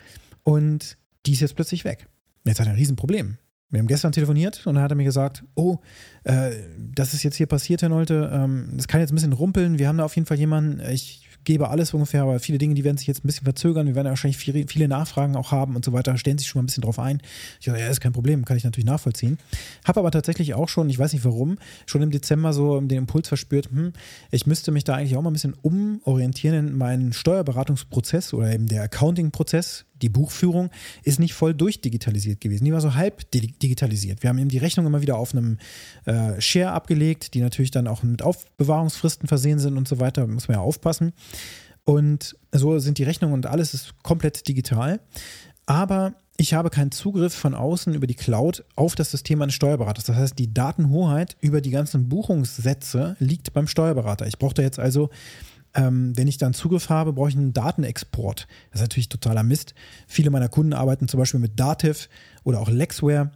und 0.43 0.97
die 1.25 1.33
ist 1.33 1.41
jetzt 1.41 1.55
plötzlich 1.55 1.85
weg. 1.85 2.07
Jetzt 2.43 2.59
hat 2.59 2.67
er 2.67 2.73
ein 2.73 2.79
Riesenproblem. 2.79 3.37
Wir 3.69 3.79
haben 3.79 3.87
gestern 3.87 4.11
telefoniert 4.11 4.67
und 4.67 4.75
dann 4.75 4.83
hat 4.83 4.91
er 4.91 4.95
mir 4.95 5.05
gesagt, 5.05 5.43
oh, 5.55 5.77
äh, 6.23 6.51
das 6.77 7.13
ist 7.13 7.23
jetzt 7.23 7.37
hier 7.37 7.47
passiert, 7.47 7.81
Herr 7.81 7.89
Nolte, 7.89 8.29
ähm, 8.33 8.73
das 8.75 8.87
kann 8.87 8.99
jetzt 8.99 9.11
ein 9.11 9.15
bisschen 9.15 9.33
rumpeln, 9.33 9.79
wir 9.79 9.87
haben 9.87 9.97
da 9.97 10.03
auf 10.03 10.15
jeden 10.15 10.25
Fall 10.25 10.37
jemanden, 10.37 10.81
ich 10.91 11.29
gebe 11.43 11.69
alles 11.69 11.93
ungefähr, 11.93 12.23
aber 12.23 12.39
viele 12.39 12.57
Dinge, 12.57 12.75
die 12.75 12.83
werden 12.83 12.97
sich 12.97 13.07
jetzt 13.07 13.23
ein 13.23 13.27
bisschen 13.27 13.45
verzögern. 13.45 13.87
Wir 13.87 13.95
werden 13.95 14.07
ja 14.07 14.11
wahrscheinlich 14.11 14.37
viele, 14.37 14.67
viele 14.67 14.87
Nachfragen 14.87 15.35
auch 15.35 15.51
haben 15.51 15.75
und 15.75 15.83
so 15.83 15.93
weiter. 15.93 16.17
Stellen 16.17 16.37
sich 16.37 16.47
schon 16.47 16.59
mal 16.59 16.63
ein 16.63 16.67
bisschen 16.67 16.83
drauf 16.83 16.99
ein. 16.99 17.21
Ich 17.59 17.65
sage, 17.65 17.79
ja, 17.79 17.87
ist 17.87 18.01
kein 18.01 18.13
Problem, 18.13 18.45
kann 18.45 18.57
ich 18.57 18.63
natürlich 18.63 18.85
nachvollziehen. 18.85 19.37
Habe 19.85 19.99
aber 19.99 20.11
tatsächlich 20.11 20.53
auch 20.53 20.69
schon, 20.69 20.89
ich 20.89 20.99
weiß 20.99 21.13
nicht 21.13 21.25
warum, 21.25 21.57
schon 21.85 22.01
im 22.01 22.11
Dezember 22.11 22.53
so 22.53 22.79
den 22.79 22.99
Impuls 22.99 23.27
verspürt, 23.27 23.69
hm, 23.71 23.93
ich 24.31 24.45
müsste 24.45 24.71
mich 24.71 24.83
da 24.83 24.95
eigentlich 24.95 25.17
auch 25.17 25.21
mal 25.21 25.29
ein 25.29 25.33
bisschen 25.33 25.55
umorientieren 25.61 26.67
in 26.67 26.77
meinen 26.77 27.13
Steuerberatungsprozess 27.13 28.33
oder 28.33 28.53
eben 28.53 28.67
der 28.67 28.83
Accounting-Prozess, 28.83 29.85
die 30.01 30.09
Buchführung 30.09 30.69
ist 31.03 31.19
nicht 31.19 31.33
voll 31.33 31.53
durchdigitalisiert 31.53 32.41
gewesen. 32.41 32.65
Die 32.65 32.73
war 32.73 32.81
so 32.81 32.95
halb 32.95 33.29
digitalisiert. 33.31 34.23
Wir 34.23 34.29
haben 34.29 34.37
eben 34.37 34.49
die 34.49 34.57
Rechnung 34.57 34.85
immer 34.85 35.01
wieder 35.01 35.17
auf 35.17 35.33
einem 35.33 35.57
äh, 36.05 36.39
Share 36.39 36.71
abgelegt, 36.71 37.33
die 37.33 37.41
natürlich 37.41 37.71
dann 37.71 37.87
auch 37.87 38.03
mit 38.03 38.21
Aufbewahrungsfristen 38.21 39.27
versehen 39.27 39.59
sind 39.59 39.77
und 39.77 39.87
so 39.87 39.99
weiter. 39.99 40.21
Da 40.21 40.27
muss 40.27 40.47
man 40.47 40.57
ja 40.57 40.61
aufpassen. 40.61 41.13
Und 41.83 42.35
so 42.51 42.79
sind 42.79 42.97
die 42.97 43.03
Rechnungen 43.03 43.33
und 43.33 43.45
alles 43.45 43.73
ist 43.73 43.93
komplett 44.03 44.47
digital. 44.47 44.99
Aber 45.65 46.13
ich 46.37 46.53
habe 46.53 46.69
keinen 46.69 46.91
Zugriff 46.91 47.33
von 47.33 47.53
außen 47.53 47.93
über 47.93 48.07
die 48.07 48.15
Cloud 48.15 48.63
auf 48.75 48.95
das 48.95 49.11
System 49.11 49.41
eines 49.41 49.53
Steuerberaters. 49.53 50.05
Das 50.05 50.15
heißt, 50.15 50.39
die 50.39 50.53
Datenhoheit 50.53 51.37
über 51.39 51.61
die 51.61 51.69
ganzen 51.69 52.09
Buchungssätze 52.09 53.15
liegt 53.19 53.53
beim 53.53 53.67
Steuerberater. 53.67 54.25
Ich 54.25 54.39
brauche 54.39 54.55
da 54.55 54.63
jetzt 54.63 54.79
also 54.79 55.09
ähm, 55.73 56.15
wenn 56.17 56.27
ich 56.27 56.37
dann 56.37 56.53
Zugriff 56.53 56.89
habe, 56.89 57.13
brauche 57.13 57.29
ich 57.29 57.35
einen 57.35 57.53
Datenexport. 57.53 58.47
Das 58.71 58.81
ist 58.81 58.85
natürlich 58.85 59.09
totaler 59.09 59.43
Mist. 59.43 59.73
Viele 60.07 60.29
meiner 60.29 60.49
Kunden 60.49 60.73
arbeiten 60.73 61.07
zum 61.07 61.19
Beispiel 61.19 61.39
mit 61.39 61.59
Dativ 61.59 62.09
oder 62.43 62.59
auch 62.59 62.69
Lexware. 62.69 63.31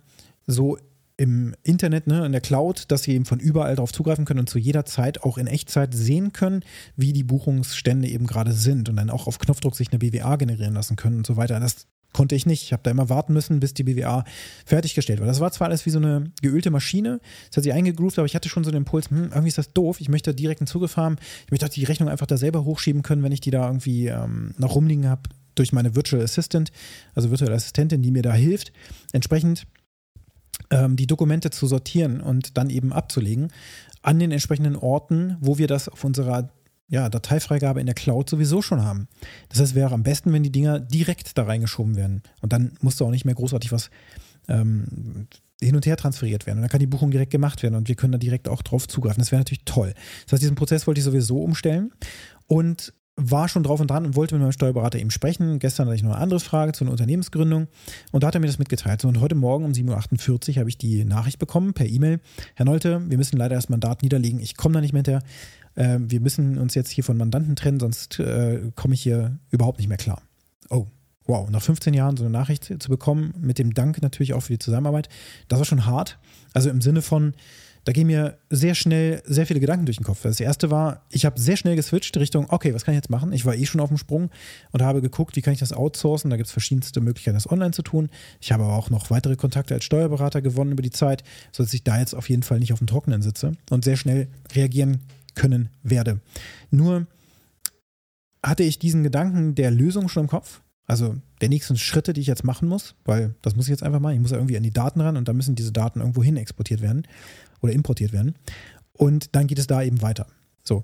So 0.46 0.77
im 1.18 1.56
Internet, 1.63 2.08
ne, 2.08 2.25
in 2.25 2.34
der 2.34 2.42
Cloud, 2.42 2.92
dass 2.92 3.04
sie 3.04 3.13
eben 3.13 3.25
von 3.25 3.39
überall 3.39 3.75
darauf 3.75 3.94
zugreifen 3.94 4.25
können 4.25 4.42
und 4.42 4.50
zu 4.50 4.60
jeder 4.60 4.86
Zeit 4.86 5.24
auch 5.24 5.38
in 5.38 5.48
Echtzeit 5.48 5.94
sehen 5.94 6.34
können, 6.34 6.63
wie 6.98 7.13
die 7.13 7.24
Buchungsstände 7.24 8.08
eben 8.10 8.27
gerade 8.27 8.51
sind 8.51 8.89
und 8.89 8.98
dann 8.98 9.10
auch 9.10 9.27
auf 9.27 9.39
Knopfdruck 9.39 9.75
sich 9.75 9.92
eine 9.92 10.00
BWA 10.00 10.36
generieren 10.36 10.74
lassen 10.74 10.98
können 10.98 11.18
und 11.18 11.27
so 11.27 11.38
weiter. 11.38 11.60
Das 11.60 11.88
konnte 12.15 12.34
ich 12.34 12.45
nicht. 12.45 12.63
Ich 12.63 12.72
habe 12.72 12.81
da 12.81 12.91
immer 12.91 13.10
warten 13.10 13.34
müssen, 13.34 13.60
bis 13.60 13.74
die 13.74 13.84
BWA 13.84 14.24
fertiggestellt 14.65 15.19
war. 15.19 15.27
Das 15.27 15.41
war 15.41 15.51
zwar 15.51 15.67
alles 15.67 15.86
wie 15.86 15.89
so 15.89 16.00
eine 16.00 16.31
geölte 16.41 16.72
Maschine, 16.72 17.19
das 17.50 17.57
hat 17.57 17.63
sich 17.65 17.74
eingegroovt, 17.74 18.17
aber 18.17 18.25
ich 18.25 18.36
hatte 18.36 18.48
schon 18.48 18.63
so 18.63 18.72
den 18.72 18.77
Impuls, 18.77 19.10
hm, 19.10 19.31
irgendwie 19.31 19.50
ist 19.50 19.57
das 19.57 19.74
doof, 19.74 20.00
ich 20.00 20.07
möchte 20.07 20.34
direkt 20.34 20.62
einen 20.62 20.67
Zugriff 20.67 20.95
haben, 20.95 21.17
ich 21.43 21.51
möchte 21.51 21.67
die 21.67 21.84
Rechnung 21.84 22.07
einfach 22.07 22.25
da 22.25 22.38
selber 22.38 22.63
hochschieben 22.63 23.01
können, 23.01 23.22
wenn 23.22 23.34
ich 23.34 23.41
die 23.41 23.51
da 23.51 23.67
irgendwie 23.67 24.07
ähm, 24.07 24.53
noch 24.57 24.75
rumliegen 24.75 25.10
habe 25.10 25.24
durch 25.55 25.74
meine 25.74 25.93
Virtual 25.93 26.24
Assistant, 26.24 26.72
also 27.15 27.31
virtuelle 27.31 27.55
Assistentin, 27.55 28.01
die 28.01 28.12
mir 28.12 28.24
da 28.24 28.34
hilft, 28.34 28.72
entsprechend 29.12 29.67
ähm, 30.72 30.95
die 30.95 31.07
Dokumente 31.07 31.50
zu 31.50 31.67
sortieren 31.67 32.22
und 32.22 32.57
dann 32.57 32.69
eben 32.69 32.93
abzulegen 32.93 33.51
an 34.03 34.19
den 34.19 34.31
entsprechenden 34.31 34.77
Orten, 34.77 35.36
wo 35.41 35.57
wir 35.57 35.67
das 35.67 35.89
auf 35.89 36.05
unserer 36.05 36.50
ja, 36.88 37.10
Dateifreigabe 37.10 37.80
in 37.80 37.86
der 37.86 37.96
Cloud 37.96 38.30
sowieso 38.30 38.62
schon 38.62 38.84
haben. 38.84 39.08
Das 39.50 39.60
heißt, 39.60 39.75
wäre 39.75 39.94
am 39.94 40.04
besten, 40.04 40.32
wenn 40.34 40.44
die 40.44 40.51
Dinger 40.51 40.80
direkt 40.80 41.38
da 41.38 41.44
reingeschoben 41.44 41.96
werden. 41.96 42.22
Und 42.42 42.54
dann 42.54 42.74
musst 42.82 43.00
du 43.00 43.06
auch 43.06 43.12
nicht 43.12 43.25
mehr 43.25 43.36
großartig 43.36 43.72
was 43.72 43.89
ähm, 44.48 45.27
hin 45.62 45.75
und 45.75 45.86
her 45.86 45.98
transferiert 45.98 46.46
werden. 46.46 46.60
Und 46.60 46.63
dann 46.63 46.70
kann 46.70 46.80
die 46.80 46.88
Buchung 46.88 47.12
direkt 47.12 47.32
gemacht 47.32 47.63
werden 47.63 47.75
und 47.75 47.88
wir 47.88 47.96
können 47.96 48.12
da 48.12 48.18
direkt 48.18 48.48
auch 48.48 48.62
drauf 48.62 48.88
zugreifen. 48.88 49.22
Das 49.22 49.32
wäre 49.32 49.39
natürlich 49.39 49.65
toll. 49.65 49.94
Das 50.25 50.34
heißt, 50.34 50.44
diesen 50.44 50.56
Prozess 50.56 50.86
wollte 50.86 51.00
ich 51.00 51.06
sowieso 51.06 51.42
umstellen. 51.42 51.92
Und 52.48 52.94
war 53.18 53.48
schon 53.48 53.63
drauf 53.63 53.80
und 53.80 53.89
dran 53.89 54.06
und 54.06 54.15
wollte 54.15 54.36
mit 54.36 54.42
meinem 54.42 54.51
Steuerberater 54.51 55.00
eben 55.00 55.10
sprechen. 55.10 55.60
Gestern 55.60 55.88
hatte 55.88 55.96
ich 55.96 56.04
noch 56.04 56.12
eine 56.12 56.22
andere 56.22 56.39
Frage 56.39 56.74
zu 56.74 56.84
einer 56.84 56.92
Unternehmensgründung 56.92 57.68
und 58.12 58.24
da 58.24 58.27
hat 58.27 58.36
er 58.36 58.42
mir 58.42 58.48
das 58.48 58.60
mitgeteilt. 58.60 59.01
So, 59.01 59.08
und 59.08 59.22
heute 59.22 59.36
Morgen 59.36 59.63
um 59.63 59.72
7.48 59.72 60.50
Uhr 60.50 60.56
habe 60.58 60.70
ich 60.70 60.77
die 60.77 61.06
Nachricht 61.06 61.39
bekommen 61.39 61.74
per 61.74 61.86
E-Mail. 61.86 62.20
Herr 62.56 62.65
Nolte, 62.65 63.01
wir 63.08 63.18
müssen 63.18 63.38
leider 63.38 63.56
das 63.56 63.70
Mandat 63.70 64.04
niederlegen. 64.04 64.39
Ich 64.39 64.58
komme 64.58 64.74
da 64.74 64.82
nicht 64.82 64.92
mehr 64.92 65.00
hinterher. 65.00 65.24
Äh, 65.75 66.00
wir 66.00 66.20
müssen 66.20 66.58
uns 66.58 66.75
jetzt 66.75 66.89
hier 66.89 67.03
von 67.03 67.17
Mandanten 67.17 67.55
trennen, 67.55 67.79
sonst 67.79 68.20
äh, 68.20 68.72
komme 68.75 68.94
ich 68.94 69.01
hier 69.01 69.38
überhaupt 69.51 69.79
nicht 69.79 69.88
mehr 69.88 69.98
klar. 69.98 70.22
Oh, 70.70 70.88
wow. 71.25 71.50
Nach 71.50 71.62
15 71.62 71.94
Jahren 71.94 72.17
so 72.17 72.24
eine 72.24 72.32
Nachricht 72.32 72.74
zu 72.82 72.89
bekommen, 72.89 73.34
mit 73.39 73.60
dem 73.60 73.74
Dank 73.74 74.01
natürlich 74.01 74.34
auch 74.34 74.41
für 74.41 74.53
die 74.53 74.60
Zusammenarbeit, 74.60 75.10
das 75.48 75.60
war 75.60 75.65
schon 75.65 75.86
hart. 75.86 76.17
Also 76.53 76.70
im 76.70 76.82
Sinne 76.82 77.01
von, 77.01 77.34
da 77.86 77.91
gehen 77.91 78.08
mir 78.08 78.39
sehr 78.50 78.74
schnell 78.74 79.22
sehr 79.25 79.46
viele 79.46 79.60
Gedanken 79.60 79.86
durch 79.86 79.98
den 79.98 80.05
Kopf. 80.05 80.24
Das 80.24 80.39
erste 80.39 80.72
war, 80.72 81.03
ich 81.12 81.24
habe 81.24 81.39
sehr 81.39 81.55
schnell 81.55 81.75
geswitcht 81.75 82.17
Richtung, 82.17 82.48
okay, 82.50 82.74
was 82.74 82.84
kann 82.84 82.94
ich 82.94 82.98
jetzt 82.98 83.12
machen? 83.12 83.32
Ich 83.32 83.46
war 83.46 83.55
eh 83.55 83.65
schon 83.65 83.79
auf 83.79 83.89
dem 83.89 84.00
Sprung 84.00 84.32
und 84.72 84.82
habe 84.82 85.01
geguckt, 85.01 85.36
wie 85.36 85.41
kann 85.41 85.53
ich 85.53 85.60
das 85.60 85.72
outsourcen? 85.72 86.32
Da 86.32 86.38
gibt 86.38 86.48
es 86.48 86.51
verschiedenste 86.51 87.00
Möglichkeiten, 87.00 87.36
das 87.36 87.50
online 87.50 87.72
zu 87.72 87.84
tun. 87.84 88.10
Ich 88.41 88.51
habe 88.51 88.63
aber 88.63 88.74
auch 88.74 88.89
noch 88.89 89.12
weitere 89.12 89.36
Kontakte 89.36 89.75
als 89.75 89.84
Steuerberater 89.84 90.41
gewonnen 90.41 90.72
über 90.72 90.82
die 90.82 90.89
Zeit, 90.89 91.24
sodass 91.51 91.74
ich 91.75 91.84
da 91.84 92.00
jetzt 92.00 92.15
auf 92.15 92.27
jeden 92.27 92.44
Fall 92.44 92.58
nicht 92.60 92.74
auf 92.74 92.79
dem 92.79 92.88
Trockenen 92.88 93.22
sitze 93.22 93.51
und 93.70 93.86
sehr 93.86 93.98
schnell 93.98 94.29
reagieren 94.55 95.01
können 95.36 95.70
werde. 95.84 96.20
Nur 96.72 97.08
hatte 98.44 98.63
ich 98.63 98.80
diesen 98.80 99.04
Gedanken 99.04 99.56
der 99.56 99.72
Lösung 99.72 100.08
schon 100.08 100.24
im 100.24 100.30
Kopf, 100.30 100.62
also 100.88 101.15
der 101.42 101.50
nächsten 101.50 101.77
Schritte, 101.77 102.13
die 102.13 102.22
ich 102.22 102.27
jetzt 102.27 102.44
machen 102.44 102.68
muss, 102.68 102.96
weil 103.06 103.34
das 103.42 103.56
muss 103.56 103.65
ich 103.65 103.72
jetzt 103.72 103.84
einfach 103.84 104.00
machen. 104.00 104.15
Ich 104.15 104.22
muss 104.22 104.32
ja 104.32 104.38
irgendwie 104.38 104.58
an 104.58 104.63
die 104.63 104.72
Daten 104.72 105.01
ran 105.01 105.18
und 105.18 105.27
da 105.27 105.34
müssen 105.34 105.56
diese 105.56 105.72
Daten 105.72 106.00
irgendwo 106.00 106.24
hin 106.24 106.38
exportiert 106.38 106.82
werden 106.82 107.08
oder 107.62 107.74
importiert 107.74 108.13
werden. 108.13 108.36
Und 108.94 109.36
dann 109.36 109.48
geht 109.48 109.60
es 109.60 109.68
da 109.68 109.82
eben 109.82 110.01
weiter. 110.01 110.27
So. 110.63 110.84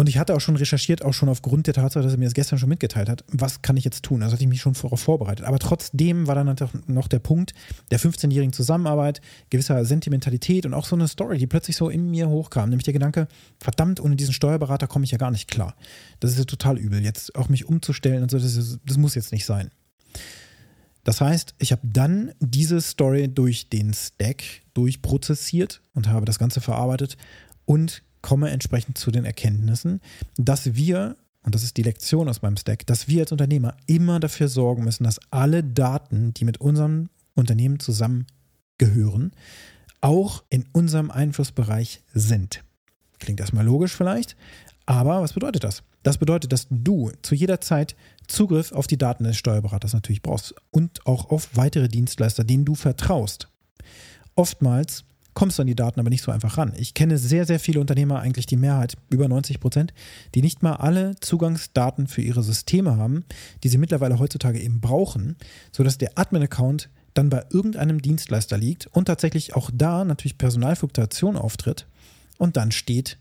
Und 0.00 0.08
ich 0.08 0.16
hatte 0.16 0.34
auch 0.34 0.40
schon 0.40 0.56
recherchiert, 0.56 1.04
auch 1.04 1.12
schon 1.12 1.28
aufgrund 1.28 1.66
der 1.66 1.74
Tatsache, 1.74 2.02
dass 2.02 2.14
er 2.14 2.18
mir 2.18 2.24
das 2.24 2.32
gestern 2.32 2.58
schon 2.58 2.70
mitgeteilt 2.70 3.10
hat, 3.10 3.22
was 3.28 3.60
kann 3.60 3.76
ich 3.76 3.84
jetzt 3.84 4.02
tun? 4.02 4.22
Also 4.22 4.32
hatte 4.32 4.42
ich 4.42 4.48
mich 4.48 4.62
schon 4.62 4.72
darauf 4.72 4.98
vorbereitet. 4.98 5.44
Aber 5.44 5.58
trotzdem 5.58 6.26
war 6.26 6.34
dann 6.34 6.56
noch 6.86 7.06
der 7.06 7.18
Punkt 7.18 7.52
der 7.90 8.00
15-jährigen 8.00 8.54
Zusammenarbeit, 8.54 9.20
gewisser 9.50 9.84
Sentimentalität 9.84 10.64
und 10.64 10.72
auch 10.72 10.86
so 10.86 10.96
eine 10.96 11.06
Story, 11.06 11.36
die 11.36 11.46
plötzlich 11.46 11.76
so 11.76 11.90
in 11.90 12.10
mir 12.10 12.30
hochkam. 12.30 12.70
Nämlich 12.70 12.84
der 12.84 12.94
Gedanke, 12.94 13.28
verdammt, 13.58 14.00
ohne 14.00 14.16
diesen 14.16 14.32
Steuerberater 14.32 14.86
komme 14.86 15.04
ich 15.04 15.10
ja 15.10 15.18
gar 15.18 15.30
nicht 15.30 15.50
klar. 15.50 15.76
Das 16.18 16.30
ist 16.30 16.38
ja 16.38 16.44
total 16.44 16.78
übel. 16.78 17.04
Jetzt 17.04 17.34
auch 17.34 17.50
mich 17.50 17.66
umzustellen 17.66 18.22
und 18.22 18.30
so, 18.30 18.38
das, 18.38 18.56
ist, 18.56 18.78
das 18.86 18.96
muss 18.96 19.14
jetzt 19.14 19.32
nicht 19.32 19.44
sein. 19.44 19.68
Das 21.04 21.20
heißt, 21.20 21.56
ich 21.58 21.72
habe 21.72 21.82
dann 21.84 22.32
diese 22.40 22.80
Story 22.80 23.28
durch 23.28 23.68
den 23.68 23.92
Stack 23.92 24.44
durchprozessiert 24.72 25.82
und 25.92 26.08
habe 26.08 26.24
das 26.24 26.38
Ganze 26.38 26.62
verarbeitet 26.62 27.18
und 27.66 28.02
komme 28.22 28.50
entsprechend 28.50 28.98
zu 28.98 29.10
den 29.10 29.24
Erkenntnissen, 29.24 30.00
dass 30.36 30.74
wir, 30.74 31.16
und 31.42 31.54
das 31.54 31.62
ist 31.62 31.76
die 31.76 31.82
Lektion 31.82 32.28
aus 32.28 32.42
meinem 32.42 32.56
Stack, 32.56 32.86
dass 32.86 33.08
wir 33.08 33.22
als 33.22 33.32
Unternehmer 33.32 33.76
immer 33.86 34.20
dafür 34.20 34.48
sorgen 34.48 34.84
müssen, 34.84 35.04
dass 35.04 35.20
alle 35.30 35.64
Daten, 35.64 36.34
die 36.34 36.44
mit 36.44 36.60
unserem 36.60 37.08
Unternehmen 37.34 37.80
zusammengehören, 37.80 39.32
auch 40.00 40.44
in 40.48 40.64
unserem 40.72 41.10
Einflussbereich 41.10 42.02
sind. 42.12 42.62
Klingt 43.18 43.40
erstmal 43.40 43.64
logisch 43.64 43.94
vielleicht, 43.94 44.36
aber 44.86 45.22
was 45.22 45.34
bedeutet 45.34 45.64
das? 45.64 45.82
Das 46.02 46.18
bedeutet, 46.18 46.52
dass 46.52 46.66
du 46.70 47.12
zu 47.22 47.34
jeder 47.34 47.60
Zeit 47.60 47.94
Zugriff 48.26 48.72
auf 48.72 48.86
die 48.86 48.96
Daten 48.96 49.24
des 49.24 49.36
Steuerberaters 49.36 49.92
natürlich 49.92 50.22
brauchst 50.22 50.54
und 50.70 51.06
auch 51.06 51.30
auf 51.30 51.56
weitere 51.56 51.88
Dienstleister, 51.88 52.44
denen 52.44 52.64
du 52.64 52.74
vertraust. 52.74 53.48
Oftmals 54.34 55.04
kommst 55.34 55.58
du 55.58 55.62
an 55.62 55.66
die 55.66 55.76
Daten 55.76 56.00
aber 56.00 56.10
nicht 56.10 56.22
so 56.22 56.32
einfach 56.32 56.58
ran. 56.58 56.72
Ich 56.76 56.94
kenne 56.94 57.18
sehr, 57.18 57.46
sehr 57.46 57.60
viele 57.60 57.80
Unternehmer, 57.80 58.20
eigentlich 58.20 58.46
die 58.46 58.56
Mehrheit, 58.56 58.96
über 59.10 59.28
90 59.28 59.60
Prozent, 59.60 59.92
die 60.34 60.42
nicht 60.42 60.62
mal 60.62 60.74
alle 60.74 61.14
Zugangsdaten 61.20 62.06
für 62.06 62.22
ihre 62.22 62.42
Systeme 62.42 62.96
haben, 62.96 63.24
die 63.62 63.68
sie 63.68 63.78
mittlerweile 63.78 64.18
heutzutage 64.18 64.60
eben 64.60 64.80
brauchen, 64.80 65.36
sodass 65.72 65.98
der 65.98 66.18
Admin-Account 66.18 66.88
dann 67.14 67.30
bei 67.30 67.44
irgendeinem 67.50 68.02
Dienstleister 68.02 68.56
liegt 68.56 68.86
und 68.88 69.06
tatsächlich 69.06 69.54
auch 69.54 69.70
da 69.72 70.04
natürlich 70.04 70.38
Personalfluktuation 70.38 71.36
auftritt 71.36 71.86
und 72.38 72.56
dann 72.56 72.72
steht 72.72 73.18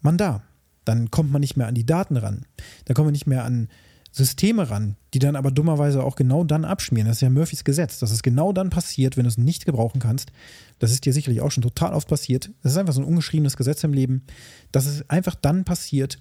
man 0.00 0.16
da. 0.16 0.42
Dann 0.84 1.10
kommt 1.10 1.30
man 1.30 1.40
nicht 1.40 1.56
mehr 1.56 1.68
an 1.68 1.74
die 1.74 1.86
Daten 1.86 2.16
ran. 2.16 2.46
Dann 2.84 2.94
kommt 2.94 3.06
man 3.06 3.12
nicht 3.12 3.26
mehr 3.26 3.44
an 3.44 3.68
Systeme 4.12 4.70
ran, 4.70 4.96
die 5.14 5.18
dann 5.20 5.36
aber 5.36 5.50
dummerweise 5.50 6.02
auch 6.02 6.16
genau 6.16 6.42
dann 6.44 6.64
abschmieren. 6.64 7.06
Das 7.06 7.18
ist 7.18 7.22
ja 7.22 7.30
Murphys 7.30 7.64
Gesetz, 7.64 7.98
dass 7.98 8.10
es 8.10 8.22
genau 8.22 8.52
dann 8.52 8.70
passiert, 8.70 9.16
wenn 9.16 9.24
du 9.24 9.28
es 9.28 9.38
nicht 9.38 9.66
gebrauchen 9.66 10.00
kannst. 10.00 10.32
Das 10.78 10.90
ist 10.90 11.04
dir 11.06 11.12
sicherlich 11.12 11.40
auch 11.40 11.52
schon 11.52 11.62
total 11.62 11.92
oft 11.92 12.08
passiert. 12.08 12.50
Das 12.62 12.72
ist 12.72 12.78
einfach 12.78 12.92
so 12.92 13.00
ein 13.00 13.06
ungeschriebenes 13.06 13.56
Gesetz 13.56 13.84
im 13.84 13.92
Leben, 13.92 14.24
dass 14.72 14.86
es 14.86 15.08
einfach 15.08 15.34
dann 15.34 15.64
passiert, 15.64 16.18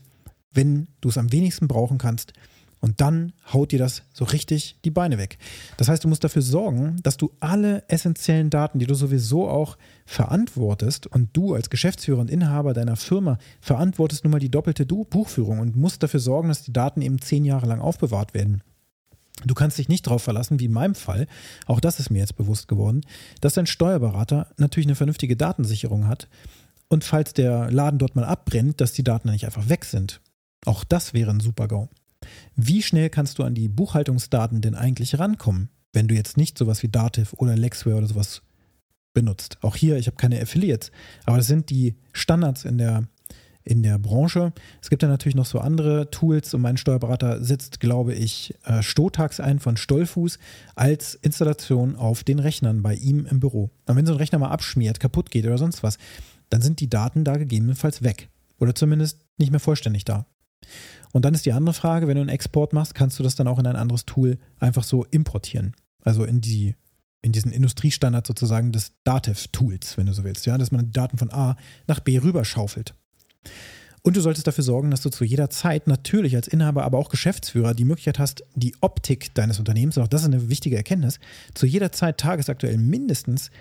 wenn 0.53 0.87
du 1.01 1.09
es 1.09 1.17
am 1.17 1.31
wenigsten 1.31 1.67
brauchen 1.67 1.97
kannst. 1.97 2.33
Und 2.81 3.01
dann 3.01 3.33
haut 3.51 3.71
dir 3.71 3.79
das 3.79 4.03
so 4.13 4.23
richtig 4.25 4.77
die 4.85 4.91
Beine 4.91 5.17
weg. 5.17 5.37
Das 5.77 5.89
heißt, 5.89 6.03
du 6.03 6.07
musst 6.07 6.23
dafür 6.23 6.41
sorgen, 6.41 6.95
dass 7.03 7.17
du 7.17 7.31
alle 7.39 7.83
essentiellen 7.89 8.49
Daten, 8.49 8.79
die 8.79 8.85
du 8.85 8.95
sowieso 8.95 9.49
auch 9.49 9.77
verantwortest, 10.05 11.07
und 11.07 11.29
du 11.33 11.55
als 11.55 11.69
Geschäftsführer 11.69 12.19
und 12.19 12.31
Inhaber 12.31 12.73
deiner 12.73 12.95
Firma 12.95 13.37
verantwortest 13.59 14.23
nun 14.23 14.31
mal 14.31 14.39
die 14.39 14.51
doppelte 14.51 14.85
Buchführung 14.85 15.59
und 15.59 15.75
musst 15.75 16.03
dafür 16.03 16.21
sorgen, 16.21 16.47
dass 16.47 16.63
die 16.63 16.73
Daten 16.73 17.01
eben 17.01 17.21
zehn 17.21 17.43
Jahre 17.43 17.67
lang 17.67 17.81
aufbewahrt 17.81 18.33
werden. 18.33 18.63
Du 19.45 19.53
kannst 19.53 19.77
dich 19.77 19.87
nicht 19.87 20.05
darauf 20.05 20.21
verlassen, 20.21 20.59
wie 20.59 20.65
in 20.65 20.73
meinem 20.73 20.95
Fall, 20.95 21.27
auch 21.65 21.79
das 21.79 21.99
ist 21.99 22.09
mir 22.09 22.19
jetzt 22.19 22.35
bewusst 22.35 22.67
geworden, 22.67 23.01
dass 23.39 23.53
dein 23.53 23.67
Steuerberater 23.67 24.47
natürlich 24.57 24.87
eine 24.87 24.95
vernünftige 24.95 25.37
Datensicherung 25.37 26.07
hat 26.07 26.27
und 26.89 27.03
falls 27.03 27.33
der 27.33 27.71
Laden 27.71 27.99
dort 27.99 28.15
mal 28.15 28.25
abbrennt, 28.25 28.81
dass 28.81 28.91
die 28.91 29.03
Daten 29.03 29.29
nicht 29.29 29.45
einfach 29.45 29.69
weg 29.69 29.85
sind. 29.85 30.21
Auch 30.65 30.83
das 30.83 31.13
wäre 31.13 31.31
ein 31.31 31.39
Super-GAU. 31.39 31.87
Wie 32.55 32.81
schnell 32.81 33.09
kannst 33.09 33.39
du 33.39 33.43
an 33.43 33.55
die 33.55 33.67
Buchhaltungsdaten 33.67 34.61
denn 34.61 34.75
eigentlich 34.75 35.19
rankommen, 35.19 35.69
wenn 35.93 36.07
du 36.07 36.15
jetzt 36.15 36.37
nicht 36.37 36.57
sowas 36.57 36.83
wie 36.83 36.89
Dativ 36.89 37.33
oder 37.33 37.55
Lexware 37.55 37.97
oder 37.97 38.07
sowas 38.07 38.41
benutzt? 39.13 39.57
Auch 39.61 39.75
hier, 39.75 39.97
ich 39.97 40.07
habe 40.07 40.17
keine 40.17 40.41
Affiliates, 40.41 40.91
aber 41.25 41.37
das 41.37 41.47
sind 41.47 41.69
die 41.69 41.95
Standards 42.13 42.65
in 42.65 42.77
der, 42.77 43.07
in 43.63 43.83
der 43.83 43.99
Branche. 43.99 44.53
Es 44.81 44.89
gibt 44.89 45.03
ja 45.03 45.09
natürlich 45.09 45.35
noch 45.35 45.45
so 45.45 45.59
andere 45.59 46.09
Tools 46.11 46.53
und 46.53 46.61
mein 46.61 46.77
Steuerberater 46.77 47.43
setzt, 47.43 47.79
glaube 47.79 48.13
ich, 48.13 48.55
äh, 48.65 48.81
Stotax 48.81 49.39
ein 49.39 49.59
von 49.59 49.77
Stollfuß 49.77 50.39
als 50.75 51.15
Installation 51.15 51.95
auf 51.95 52.23
den 52.23 52.39
Rechnern 52.39 52.81
bei 52.81 52.95
ihm 52.95 53.25
im 53.25 53.39
Büro. 53.39 53.69
Und 53.85 53.95
wenn 53.95 54.05
so 54.05 54.13
ein 54.13 54.17
Rechner 54.17 54.39
mal 54.39 54.49
abschmiert, 54.49 54.99
kaputt 54.99 55.31
geht 55.31 55.45
oder 55.45 55.57
sonst 55.57 55.83
was, 55.83 55.97
dann 56.49 56.61
sind 56.61 56.79
die 56.79 56.89
Daten 56.89 57.23
da 57.23 57.37
gegebenenfalls 57.37 58.03
weg. 58.03 58.29
Oder 58.59 58.75
zumindest 58.75 59.25
nicht 59.37 59.51
mehr 59.51 59.59
vollständig 59.59 60.03
da. 60.05 60.25
Und 61.11 61.25
dann 61.25 61.33
ist 61.33 61.45
die 61.45 61.53
andere 61.53 61.73
Frage, 61.73 62.07
wenn 62.07 62.15
du 62.15 62.21
einen 62.21 62.29
Export 62.29 62.73
machst, 62.73 62.95
kannst 62.95 63.17
du 63.19 63.23
das 63.23 63.35
dann 63.35 63.47
auch 63.47 63.59
in 63.59 63.67
ein 63.67 63.75
anderes 63.75 64.05
Tool 64.05 64.37
einfach 64.59 64.83
so 64.83 65.05
importieren. 65.05 65.75
Also 66.01 66.23
in 66.23 66.41
die 66.41 66.75
in 67.21 67.31
diesen 67.33 67.51
Industriestandard 67.51 68.25
sozusagen 68.25 68.71
des 68.71 68.93
Datev-Tools, 69.03 69.97
wenn 69.97 70.05
du 70.05 70.13
so 70.13 70.23
willst, 70.23 70.45
ja, 70.45 70.57
dass 70.57 70.71
man 70.71 70.85
die 70.85 70.93
Daten 70.93 71.17
von 71.17 71.31
A 71.31 71.57
nach 71.85 71.99
B 71.99 72.17
rüberschaufelt. 72.17 72.95
Und 74.09 74.17
du 74.17 74.21
solltest 74.21 74.47
dafür 74.47 74.63
sorgen, 74.63 74.89
dass 74.89 75.01
du 75.01 75.11
zu 75.11 75.23
jeder 75.23 75.51
Zeit 75.51 75.85
natürlich 75.85 76.35
als 76.35 76.47
Inhaber, 76.47 76.83
aber 76.83 76.97
auch 76.97 77.09
Geschäftsführer 77.09 77.75
die 77.75 77.85
Möglichkeit 77.85 78.17
hast, 78.17 78.43
die 78.55 78.73
Optik 78.81 79.35
deines 79.35 79.59
Unternehmens, 79.59 79.99
auch 79.99 80.07
das 80.07 80.21
ist 80.21 80.27
eine 80.29 80.49
wichtige 80.49 80.77
Erkenntnis, 80.77 81.19
zu 81.53 81.67
jeder 81.67 81.91
Zeit 81.91 82.17
tagesaktuell 82.17 82.79
mindestens 82.79 83.51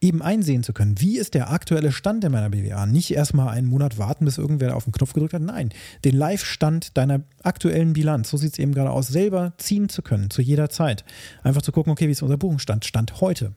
eben 0.00 0.22
einsehen 0.22 0.62
zu 0.62 0.72
können, 0.72 0.98
wie 0.98 1.18
ist 1.18 1.34
der 1.34 1.50
aktuelle 1.50 1.92
Stand 1.92 2.24
in 2.24 2.32
meiner 2.32 2.48
BWA. 2.48 2.86
Nicht 2.86 3.10
erstmal 3.10 3.48
einen 3.48 3.66
Monat 3.66 3.98
warten, 3.98 4.24
bis 4.24 4.38
irgendwer 4.38 4.76
auf 4.76 4.84
den 4.84 4.94
Knopf 4.94 5.12
gedrückt 5.12 5.34
hat. 5.34 5.42
Nein, 5.42 5.74
den 6.06 6.16
Live-Stand 6.16 6.96
deiner 6.96 7.20
aktuellen 7.42 7.92
Bilanz, 7.92 8.30
so 8.30 8.38
sieht 8.38 8.54
es 8.54 8.58
eben 8.58 8.72
gerade 8.72 8.92
aus, 8.92 9.08
selber 9.08 9.52
ziehen 9.58 9.90
zu 9.90 10.00
können, 10.00 10.30
zu 10.30 10.40
jeder 10.40 10.70
Zeit. 10.70 11.04
Einfach 11.42 11.60
zu 11.60 11.70
gucken, 11.70 11.92
okay, 11.92 12.08
wie 12.08 12.12
ist 12.12 12.22
unser 12.22 12.38
Buchungsstand? 12.38 12.86
Stand 12.86 13.20
heute. 13.20 13.52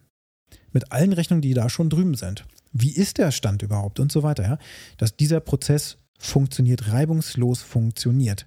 mit 0.73 0.91
allen 0.91 1.13
Rechnungen, 1.13 1.41
die 1.41 1.53
da 1.53 1.69
schon 1.69 1.89
drüben 1.89 2.15
sind. 2.15 2.45
Wie 2.73 2.91
ist 2.91 3.17
der 3.17 3.31
Stand 3.31 3.61
überhaupt 3.61 3.99
und 3.99 4.11
so 4.11 4.23
weiter, 4.23 4.43
ja? 4.43 4.57
Dass 4.97 5.15
dieser 5.15 5.39
Prozess 5.39 5.97
funktioniert, 6.21 6.91
reibungslos 6.91 7.61
funktioniert. 7.61 8.45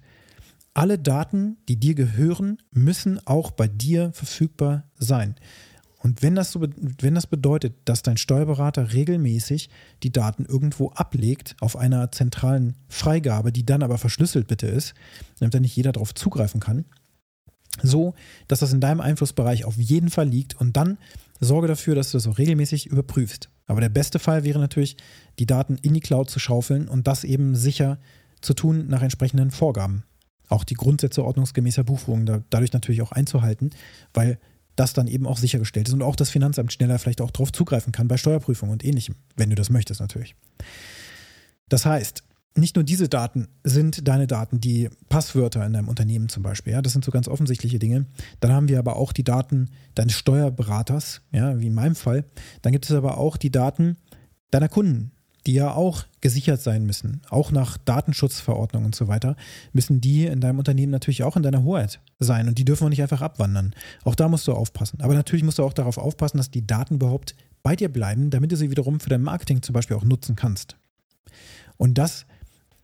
Alle 0.73 0.97
Daten, 0.97 1.57
die 1.69 1.77
dir 1.77 1.95
gehören, 1.95 2.57
müssen 2.71 3.19
auch 3.25 3.51
bei 3.51 3.67
dir 3.67 4.11
verfügbar 4.13 4.83
sein. 4.97 5.35
Und 5.99 6.21
wenn 6.21 6.35
das, 6.35 6.51
so, 6.51 6.61
wenn 6.61 7.15
das 7.15 7.27
bedeutet, 7.27 7.75
dass 7.85 8.03
dein 8.03 8.17
Steuerberater 8.17 8.93
regelmäßig 8.93 9.69
die 10.03 10.11
Daten 10.11 10.45
irgendwo 10.45 10.91
ablegt 10.91 11.55
auf 11.61 11.75
einer 11.77 12.11
zentralen 12.11 12.75
Freigabe, 12.87 13.51
die 13.51 13.65
dann 13.65 13.83
aber 13.83 13.97
verschlüsselt 13.97 14.47
bitte 14.47 14.67
ist, 14.67 14.93
damit 15.39 15.53
da 15.53 15.59
nicht 15.59 15.75
jeder 15.75 15.93
darauf 15.93 16.13
zugreifen 16.13 16.59
kann, 16.59 16.85
so, 17.81 18.13
dass 18.47 18.59
das 18.59 18.71
in 18.71 18.81
deinem 18.81 19.01
Einflussbereich 19.01 19.65
auf 19.65 19.77
jeden 19.77 20.09
Fall 20.09 20.27
liegt 20.27 20.59
und 20.59 20.77
dann 20.77 20.97
sorge 21.39 21.67
dafür, 21.67 21.95
dass 21.95 22.11
du 22.11 22.17
das 22.17 22.27
auch 22.27 22.37
regelmäßig 22.37 22.85
überprüfst. 22.85 23.49
Aber 23.67 23.81
der 23.81 23.89
beste 23.89 24.19
Fall 24.19 24.43
wäre 24.43 24.59
natürlich, 24.59 24.97
die 25.39 25.45
Daten 25.45 25.77
in 25.81 25.93
die 25.93 25.99
Cloud 25.99 26.29
zu 26.29 26.39
schaufeln 26.39 26.87
und 26.87 27.07
das 27.07 27.23
eben 27.23 27.55
sicher 27.55 27.99
zu 28.41 28.53
tun 28.53 28.87
nach 28.87 29.01
entsprechenden 29.01 29.51
Vorgaben. 29.51 30.03
Auch 30.47 30.63
die 30.63 30.75
Grundsätze 30.75 31.23
ordnungsgemäßer 31.23 31.83
Buchführung 31.83 32.43
dadurch 32.49 32.73
natürlich 32.73 33.01
auch 33.01 33.11
einzuhalten, 33.11 33.71
weil 34.13 34.37
das 34.75 34.93
dann 34.93 35.07
eben 35.07 35.25
auch 35.25 35.37
sichergestellt 35.37 35.87
ist 35.87 35.93
und 35.93 36.03
auch 36.03 36.15
das 36.15 36.29
Finanzamt 36.29 36.71
schneller 36.73 36.99
vielleicht 36.99 37.21
auch 37.21 37.31
darauf 37.31 37.51
zugreifen 37.51 37.91
kann 37.91 38.07
bei 38.07 38.17
Steuerprüfung 38.17 38.69
und 38.69 38.83
ähnlichem, 38.83 39.15
wenn 39.35 39.49
du 39.49 39.55
das 39.55 39.69
möchtest 39.69 40.01
natürlich. 40.01 40.35
Das 41.69 41.85
heißt, 41.85 42.23
nicht 42.57 42.75
nur 42.75 42.83
diese 42.83 43.09
Daten 43.09 43.47
sind 43.63 44.07
deine 44.07 44.27
Daten, 44.27 44.61
die 44.61 44.89
Passwörter 45.09 45.65
in 45.65 45.73
deinem 45.73 45.89
Unternehmen 45.89 46.29
zum 46.29 46.43
Beispiel, 46.43 46.73
ja, 46.73 46.81
das 46.81 46.93
sind 46.93 47.03
so 47.03 47.11
ganz 47.11 47.27
offensichtliche 47.27 47.79
Dinge. 47.79 48.05
Dann 48.39 48.51
haben 48.51 48.69
wir 48.69 48.79
aber 48.79 48.95
auch 48.95 49.11
die 49.11 49.23
Daten 49.23 49.69
deines 49.93 50.13
Steuerberaters, 50.13 51.21
ja, 51.31 51.59
wie 51.59 51.67
in 51.67 51.73
meinem 51.73 51.95
Fall. 51.95 52.25
Dann 52.61 52.71
gibt 52.71 52.85
es 52.85 52.91
aber 52.91 53.17
auch 53.17 53.37
die 53.37 53.51
Daten 53.51 53.97
deiner 54.51 54.69
Kunden, 54.69 55.11
die 55.45 55.53
ja 55.53 55.73
auch 55.73 56.05
gesichert 56.21 56.61
sein 56.61 56.85
müssen. 56.85 57.21
Auch 57.29 57.51
nach 57.51 57.77
Datenschutzverordnung 57.77 58.85
und 58.85 58.95
so 58.95 59.07
weiter 59.07 59.35
müssen 59.73 60.01
die 60.01 60.25
in 60.25 60.39
deinem 60.39 60.57
Unternehmen 60.57 60.91
natürlich 60.91 61.23
auch 61.23 61.35
in 61.35 61.43
deiner 61.43 61.63
Hoheit 61.63 61.99
sein 62.19 62.47
und 62.47 62.57
die 62.57 62.65
dürfen 62.65 62.85
auch 62.85 62.89
nicht 62.89 63.01
einfach 63.01 63.21
abwandern. 63.21 63.75
Auch 64.05 64.15
da 64.15 64.27
musst 64.27 64.47
du 64.47 64.53
aufpassen. 64.53 65.01
Aber 65.01 65.13
natürlich 65.13 65.43
musst 65.43 65.59
du 65.59 65.63
auch 65.63 65.73
darauf 65.73 65.97
aufpassen, 65.97 66.37
dass 66.37 66.51
die 66.51 66.65
Daten 66.65 66.95
überhaupt 66.95 67.35
bei 67.63 67.75
dir 67.75 67.89
bleiben, 67.89 68.29
damit 68.29 68.51
du 68.51 68.57
sie 68.57 68.71
wiederum 68.71 68.99
für 68.99 69.09
dein 69.09 69.21
Marketing 69.21 69.61
zum 69.61 69.73
Beispiel 69.73 69.97
auch 69.97 70.03
nutzen 70.03 70.35
kannst. 70.35 70.77
Und 71.77 71.97
das 71.97 72.25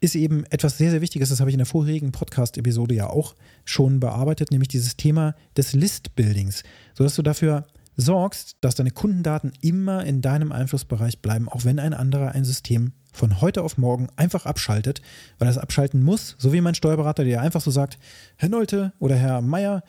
ist 0.01 0.15
eben 0.15 0.45
etwas 0.49 0.77
sehr, 0.77 0.91
sehr 0.91 1.01
Wichtiges. 1.01 1.29
Das 1.29 1.39
habe 1.39 1.49
ich 1.49 1.53
in 1.53 1.59
der 1.59 1.67
vorherigen 1.67 2.11
Podcast-Episode 2.11 2.95
ja 2.95 3.07
auch 3.07 3.35
schon 3.63 3.99
bearbeitet, 3.99 4.51
nämlich 4.51 4.67
dieses 4.67 4.97
Thema 4.97 5.35
des 5.55 5.73
List-Buildings, 5.73 6.63
sodass 6.95 7.15
du 7.15 7.21
dafür 7.21 7.67
sorgst, 7.95 8.57
dass 8.61 8.75
deine 8.75 8.89
Kundendaten 8.89 9.53
immer 9.61 10.03
in 10.03 10.21
deinem 10.21 10.51
Einflussbereich 10.51 11.21
bleiben, 11.21 11.47
auch 11.47 11.65
wenn 11.65 11.79
ein 11.79 11.93
anderer 11.93 12.31
ein 12.31 12.45
System 12.45 12.93
von 13.13 13.41
heute 13.41 13.61
auf 13.61 13.77
morgen 13.77 14.07
einfach 14.15 14.45
abschaltet, 14.45 15.01
weil 15.37 15.47
er 15.47 15.51
es 15.51 15.57
abschalten 15.57 16.01
muss, 16.01 16.35
so 16.39 16.51
wie 16.51 16.61
mein 16.61 16.75
Steuerberater, 16.75 17.23
der 17.23 17.41
einfach 17.41 17.61
so 17.61 17.69
sagt, 17.69 17.99
Herr 18.37 18.49
Nolte 18.49 18.93
oder 18.97 19.15
Herr 19.15 19.41
Meier, 19.41 19.83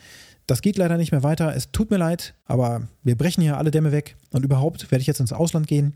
das 0.47 0.61
geht 0.61 0.76
leider 0.76 0.99
nicht 0.99 1.12
mehr 1.12 1.23
weiter, 1.23 1.54
es 1.57 1.71
tut 1.71 1.90
mir 1.90 1.97
leid, 1.97 2.35
aber 2.45 2.88
wir 3.02 3.16
brechen 3.16 3.40
hier 3.40 3.57
alle 3.57 3.71
Dämme 3.71 3.92
weg 3.92 4.16
und 4.31 4.45
überhaupt 4.45 4.90
werde 4.90 5.00
ich 5.00 5.07
jetzt 5.07 5.21
ins 5.21 5.33
Ausland 5.33 5.69
gehen. 5.69 5.95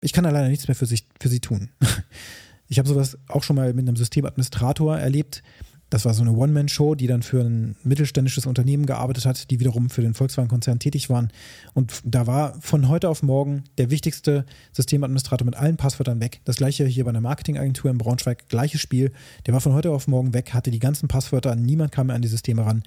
Ich 0.00 0.12
kann 0.12 0.24
da 0.24 0.30
leider 0.30 0.48
nichts 0.48 0.66
mehr 0.66 0.74
für, 0.74 0.86
sich, 0.86 1.06
für 1.20 1.28
Sie 1.28 1.40
tun. 1.40 1.70
Ich 2.68 2.78
habe 2.78 2.88
sowas 2.88 3.18
auch 3.28 3.42
schon 3.42 3.56
mal 3.56 3.72
mit 3.74 3.88
einem 3.88 3.96
Systemadministrator 3.96 4.98
erlebt, 4.98 5.42
das 5.90 6.04
war 6.04 6.12
so 6.12 6.22
eine 6.22 6.32
One-Man-Show, 6.32 6.94
die 6.96 7.06
dann 7.06 7.22
für 7.22 7.40
ein 7.40 7.76
mittelständisches 7.82 8.44
Unternehmen 8.44 8.84
gearbeitet 8.84 9.24
hat, 9.24 9.50
die 9.50 9.58
wiederum 9.58 9.88
für 9.88 10.02
den 10.02 10.12
Volkswagen-Konzern 10.12 10.78
tätig 10.78 11.08
waren. 11.08 11.30
Und 11.72 12.02
da 12.04 12.26
war 12.26 12.60
von 12.60 12.88
heute 12.88 13.08
auf 13.08 13.22
morgen 13.22 13.64
der 13.78 13.90
wichtigste 13.90 14.44
Systemadministrator 14.72 15.46
mit 15.46 15.56
allen 15.56 15.78
Passwörtern 15.78 16.20
weg. 16.20 16.40
Das 16.44 16.56
gleiche 16.56 16.84
hier 16.84 17.04
bei 17.04 17.10
einer 17.10 17.22
Marketingagentur 17.22 17.90
in 17.90 17.96
Braunschweig, 17.96 18.48
gleiches 18.48 18.82
Spiel. 18.82 19.12
Der 19.46 19.54
war 19.54 19.62
von 19.62 19.72
heute 19.72 19.90
auf 19.90 20.08
morgen 20.08 20.34
weg, 20.34 20.52
hatte 20.52 20.70
die 20.70 20.78
ganzen 20.78 21.08
Passwörter, 21.08 21.56
niemand 21.56 21.90
kam 21.90 22.08
mehr 22.08 22.16
an 22.16 22.22
die 22.22 22.28
Systeme 22.28 22.66
ran. 22.66 22.82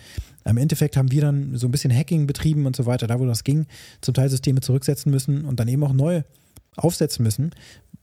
Im 0.46 0.58
Endeffekt 0.58 0.96
haben 0.96 1.12
wir 1.12 1.22
dann 1.22 1.58
so 1.58 1.68
ein 1.68 1.72
bisschen 1.72 1.96
Hacking 1.96 2.28
betrieben 2.28 2.68
und 2.68 2.76
so 2.76 2.86
weiter, 2.86 3.08
da 3.08 3.20
wo 3.20 3.26
das 3.26 3.44
ging, 3.44 3.66
zum 4.02 4.14
Teil 4.14 4.30
Systeme 4.30 4.62
zurücksetzen 4.62 5.12
müssen 5.12 5.46
und 5.46 5.60
dann 5.60 5.68
eben 5.68 5.84
auch 5.84 5.94
neu 5.94 6.22
aufsetzen 6.78 7.24
müssen, 7.24 7.52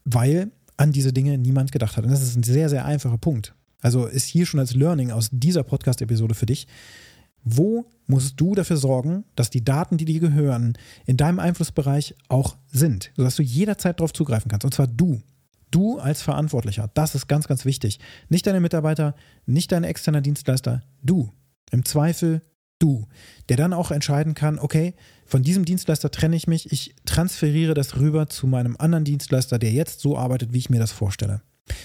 weil 0.05 0.51
an 0.79 0.93
diese 0.93 1.13
Dinge 1.13 1.37
niemand 1.37 1.73
gedacht 1.73 1.97
hat. 1.97 2.05
Und 2.05 2.11
das 2.11 2.23
ist 2.23 2.37
ein 2.37 2.43
sehr, 2.43 2.71
sehr 2.71 2.87
einfacher 2.87 3.19
Punkt. 3.19 3.55
Also 3.81 4.07
ist 4.07 4.27
hier 4.27 4.47
schon 4.47 4.61
als 4.61 4.75
Learning 4.75 5.11
aus 5.11 5.29
dieser 5.31 5.63
Podcast-Episode 5.63 6.35
für 6.35 6.47
dich. 6.47 6.67
Wo 7.45 7.87
musst 8.07 8.41
du 8.41 8.55
dafür 8.55 8.77
sorgen, 8.77 9.25
dass 9.37 9.51
die 9.51 9.65
Daten, 9.65 9.97
die 9.97 10.05
dir 10.05 10.21
gehören, 10.21 10.77
in 11.07 11.17
deinem 11.17 11.39
Einflussbereich 11.39 12.15
auch 12.29 12.57
sind, 12.73 13.13
sodass 13.17 13.37
du 13.37 13.43
jederzeit 13.43 14.01
darauf 14.01 14.13
zugreifen 14.13 14.51
kannst? 14.51 14.65
Und 14.65 14.75
zwar 14.75 14.87
du. 14.87 15.21
Du 15.71 15.99
als 15.99 16.23
Verantwortlicher. 16.23 16.91
Das 16.95 17.15
ist 17.15 17.29
ganz, 17.29 17.47
ganz 17.47 17.65
wichtig. 17.65 18.01
Nicht 18.29 18.47
deine 18.47 18.61
Mitarbeiter, 18.61 19.15
nicht 19.45 19.71
dein 19.71 19.85
externer 19.85 20.23
Dienstleister. 20.23 20.83
Du. 21.03 21.31
Im 21.71 21.85
Zweifel 21.85 22.41
du. 22.79 23.07
Der 23.49 23.57
dann 23.57 23.73
auch 23.73 23.91
entscheiden 23.91 24.35
kann, 24.35 24.59
okay, 24.59 24.95
von 25.27 25.43
diesem 25.43 25.65
Dienstleister 25.65 26.11
trenne 26.11 26.37
ich 26.37 26.47
mich, 26.47 26.73
ich 26.73 26.95
transferiere 27.05 27.75
das 27.75 27.97
rüber 27.97 28.29
zu 28.29 28.47
meinem 28.47 28.77
anderen 28.79 29.05
Dienstleister, 29.05 29.59
der 29.59 29.73
jetzt 29.73 30.01
so 30.01 30.17
arbeitet, 30.17 30.53
wie 30.53 30.59
ich 30.59 30.71
mir 30.71 30.81
das 30.81 30.93
vorstelle. 30.93 31.43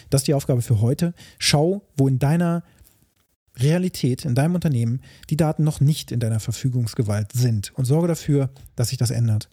Das 0.09 0.21
ist 0.21 0.27
die 0.27 0.33
Aufgabe 0.33 0.61
für 0.61 0.81
heute. 0.81 1.13
Schau, 1.39 1.85
wo 1.97 2.07
in 2.07 2.19
deiner 2.19 2.63
Realität, 3.57 4.25
in 4.25 4.35
deinem 4.35 4.55
Unternehmen 4.55 5.01
die 5.29 5.37
Daten 5.37 5.63
noch 5.63 5.79
nicht 5.79 6.11
in 6.11 6.19
deiner 6.19 6.39
Verfügungsgewalt 6.39 7.31
sind 7.33 7.71
und 7.75 7.85
sorge 7.85 8.07
dafür, 8.07 8.49
dass 8.75 8.89
sich 8.89 8.97
das 8.97 9.11
ändert. 9.11 9.49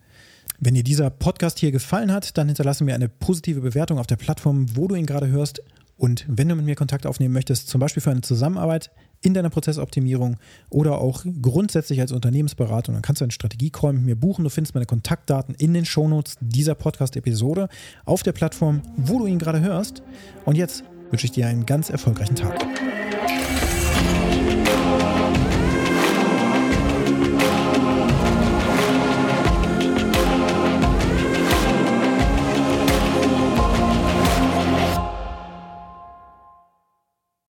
Wenn 0.59 0.75
dir 0.75 0.85
dieser 0.85 1.11
Podcast 1.11 1.59
hier 1.59 1.73
gefallen 1.73 2.13
hat, 2.13 2.37
dann 2.37 2.49
hinterlasse 2.49 2.85
mir 2.85 2.95
eine 2.95 3.09
positive 3.09 3.61
Bewertung 3.61 3.99
auf 3.99 4.07
der 4.07 4.17
Plattform, 4.17 4.77
wo 4.77 4.89
du 4.89 4.95
ihn 4.95 5.07
gerade 5.07 5.29
hörst. 5.29 5.63
Und 6.01 6.25
wenn 6.27 6.49
du 6.49 6.55
mit 6.55 6.65
mir 6.65 6.77
Kontakt 6.77 7.05
aufnehmen 7.05 7.35
möchtest, 7.35 7.69
zum 7.69 7.79
Beispiel 7.79 8.03
für 8.03 8.11
eine 8.11 8.23
Zusammenarbeit 8.23 8.91
in 9.21 9.35
deiner 9.35 9.51
Prozessoptimierung 9.51 10.39
oder 10.71 10.97
auch 10.99 11.27
grundsätzlich 11.43 12.01
als 12.01 12.11
Unternehmensberatung, 12.11 12.95
dann 12.95 13.03
kannst 13.03 13.21
du 13.21 13.27
einen 13.27 13.33
Strategie-Call 13.33 13.93
mit 13.93 14.05
mir 14.05 14.17
buchen. 14.17 14.43
Du 14.43 14.49
findest 14.49 14.75
meine 14.75 14.87
Kontaktdaten 14.87 15.55
in 15.55 15.75
den 15.75 15.85
Shownotes 15.85 16.39
dieser 16.41 16.75
Podcast-Episode 16.75 17.69
auf 18.07 18.23
der 18.23 18.33
Plattform, 18.33 18.81
wo 18.97 19.19
du 19.19 19.27
ihn 19.27 19.39
gerade 19.39 19.61
hörst. 19.61 20.03
Und 20.47 20.57
jetzt 20.57 20.85
wünsche 21.11 21.27
ich 21.27 21.33
dir 21.33 21.47
einen 21.47 21.67
ganz 21.67 21.91
erfolgreichen 21.91 22.35
Tag. 22.35 22.59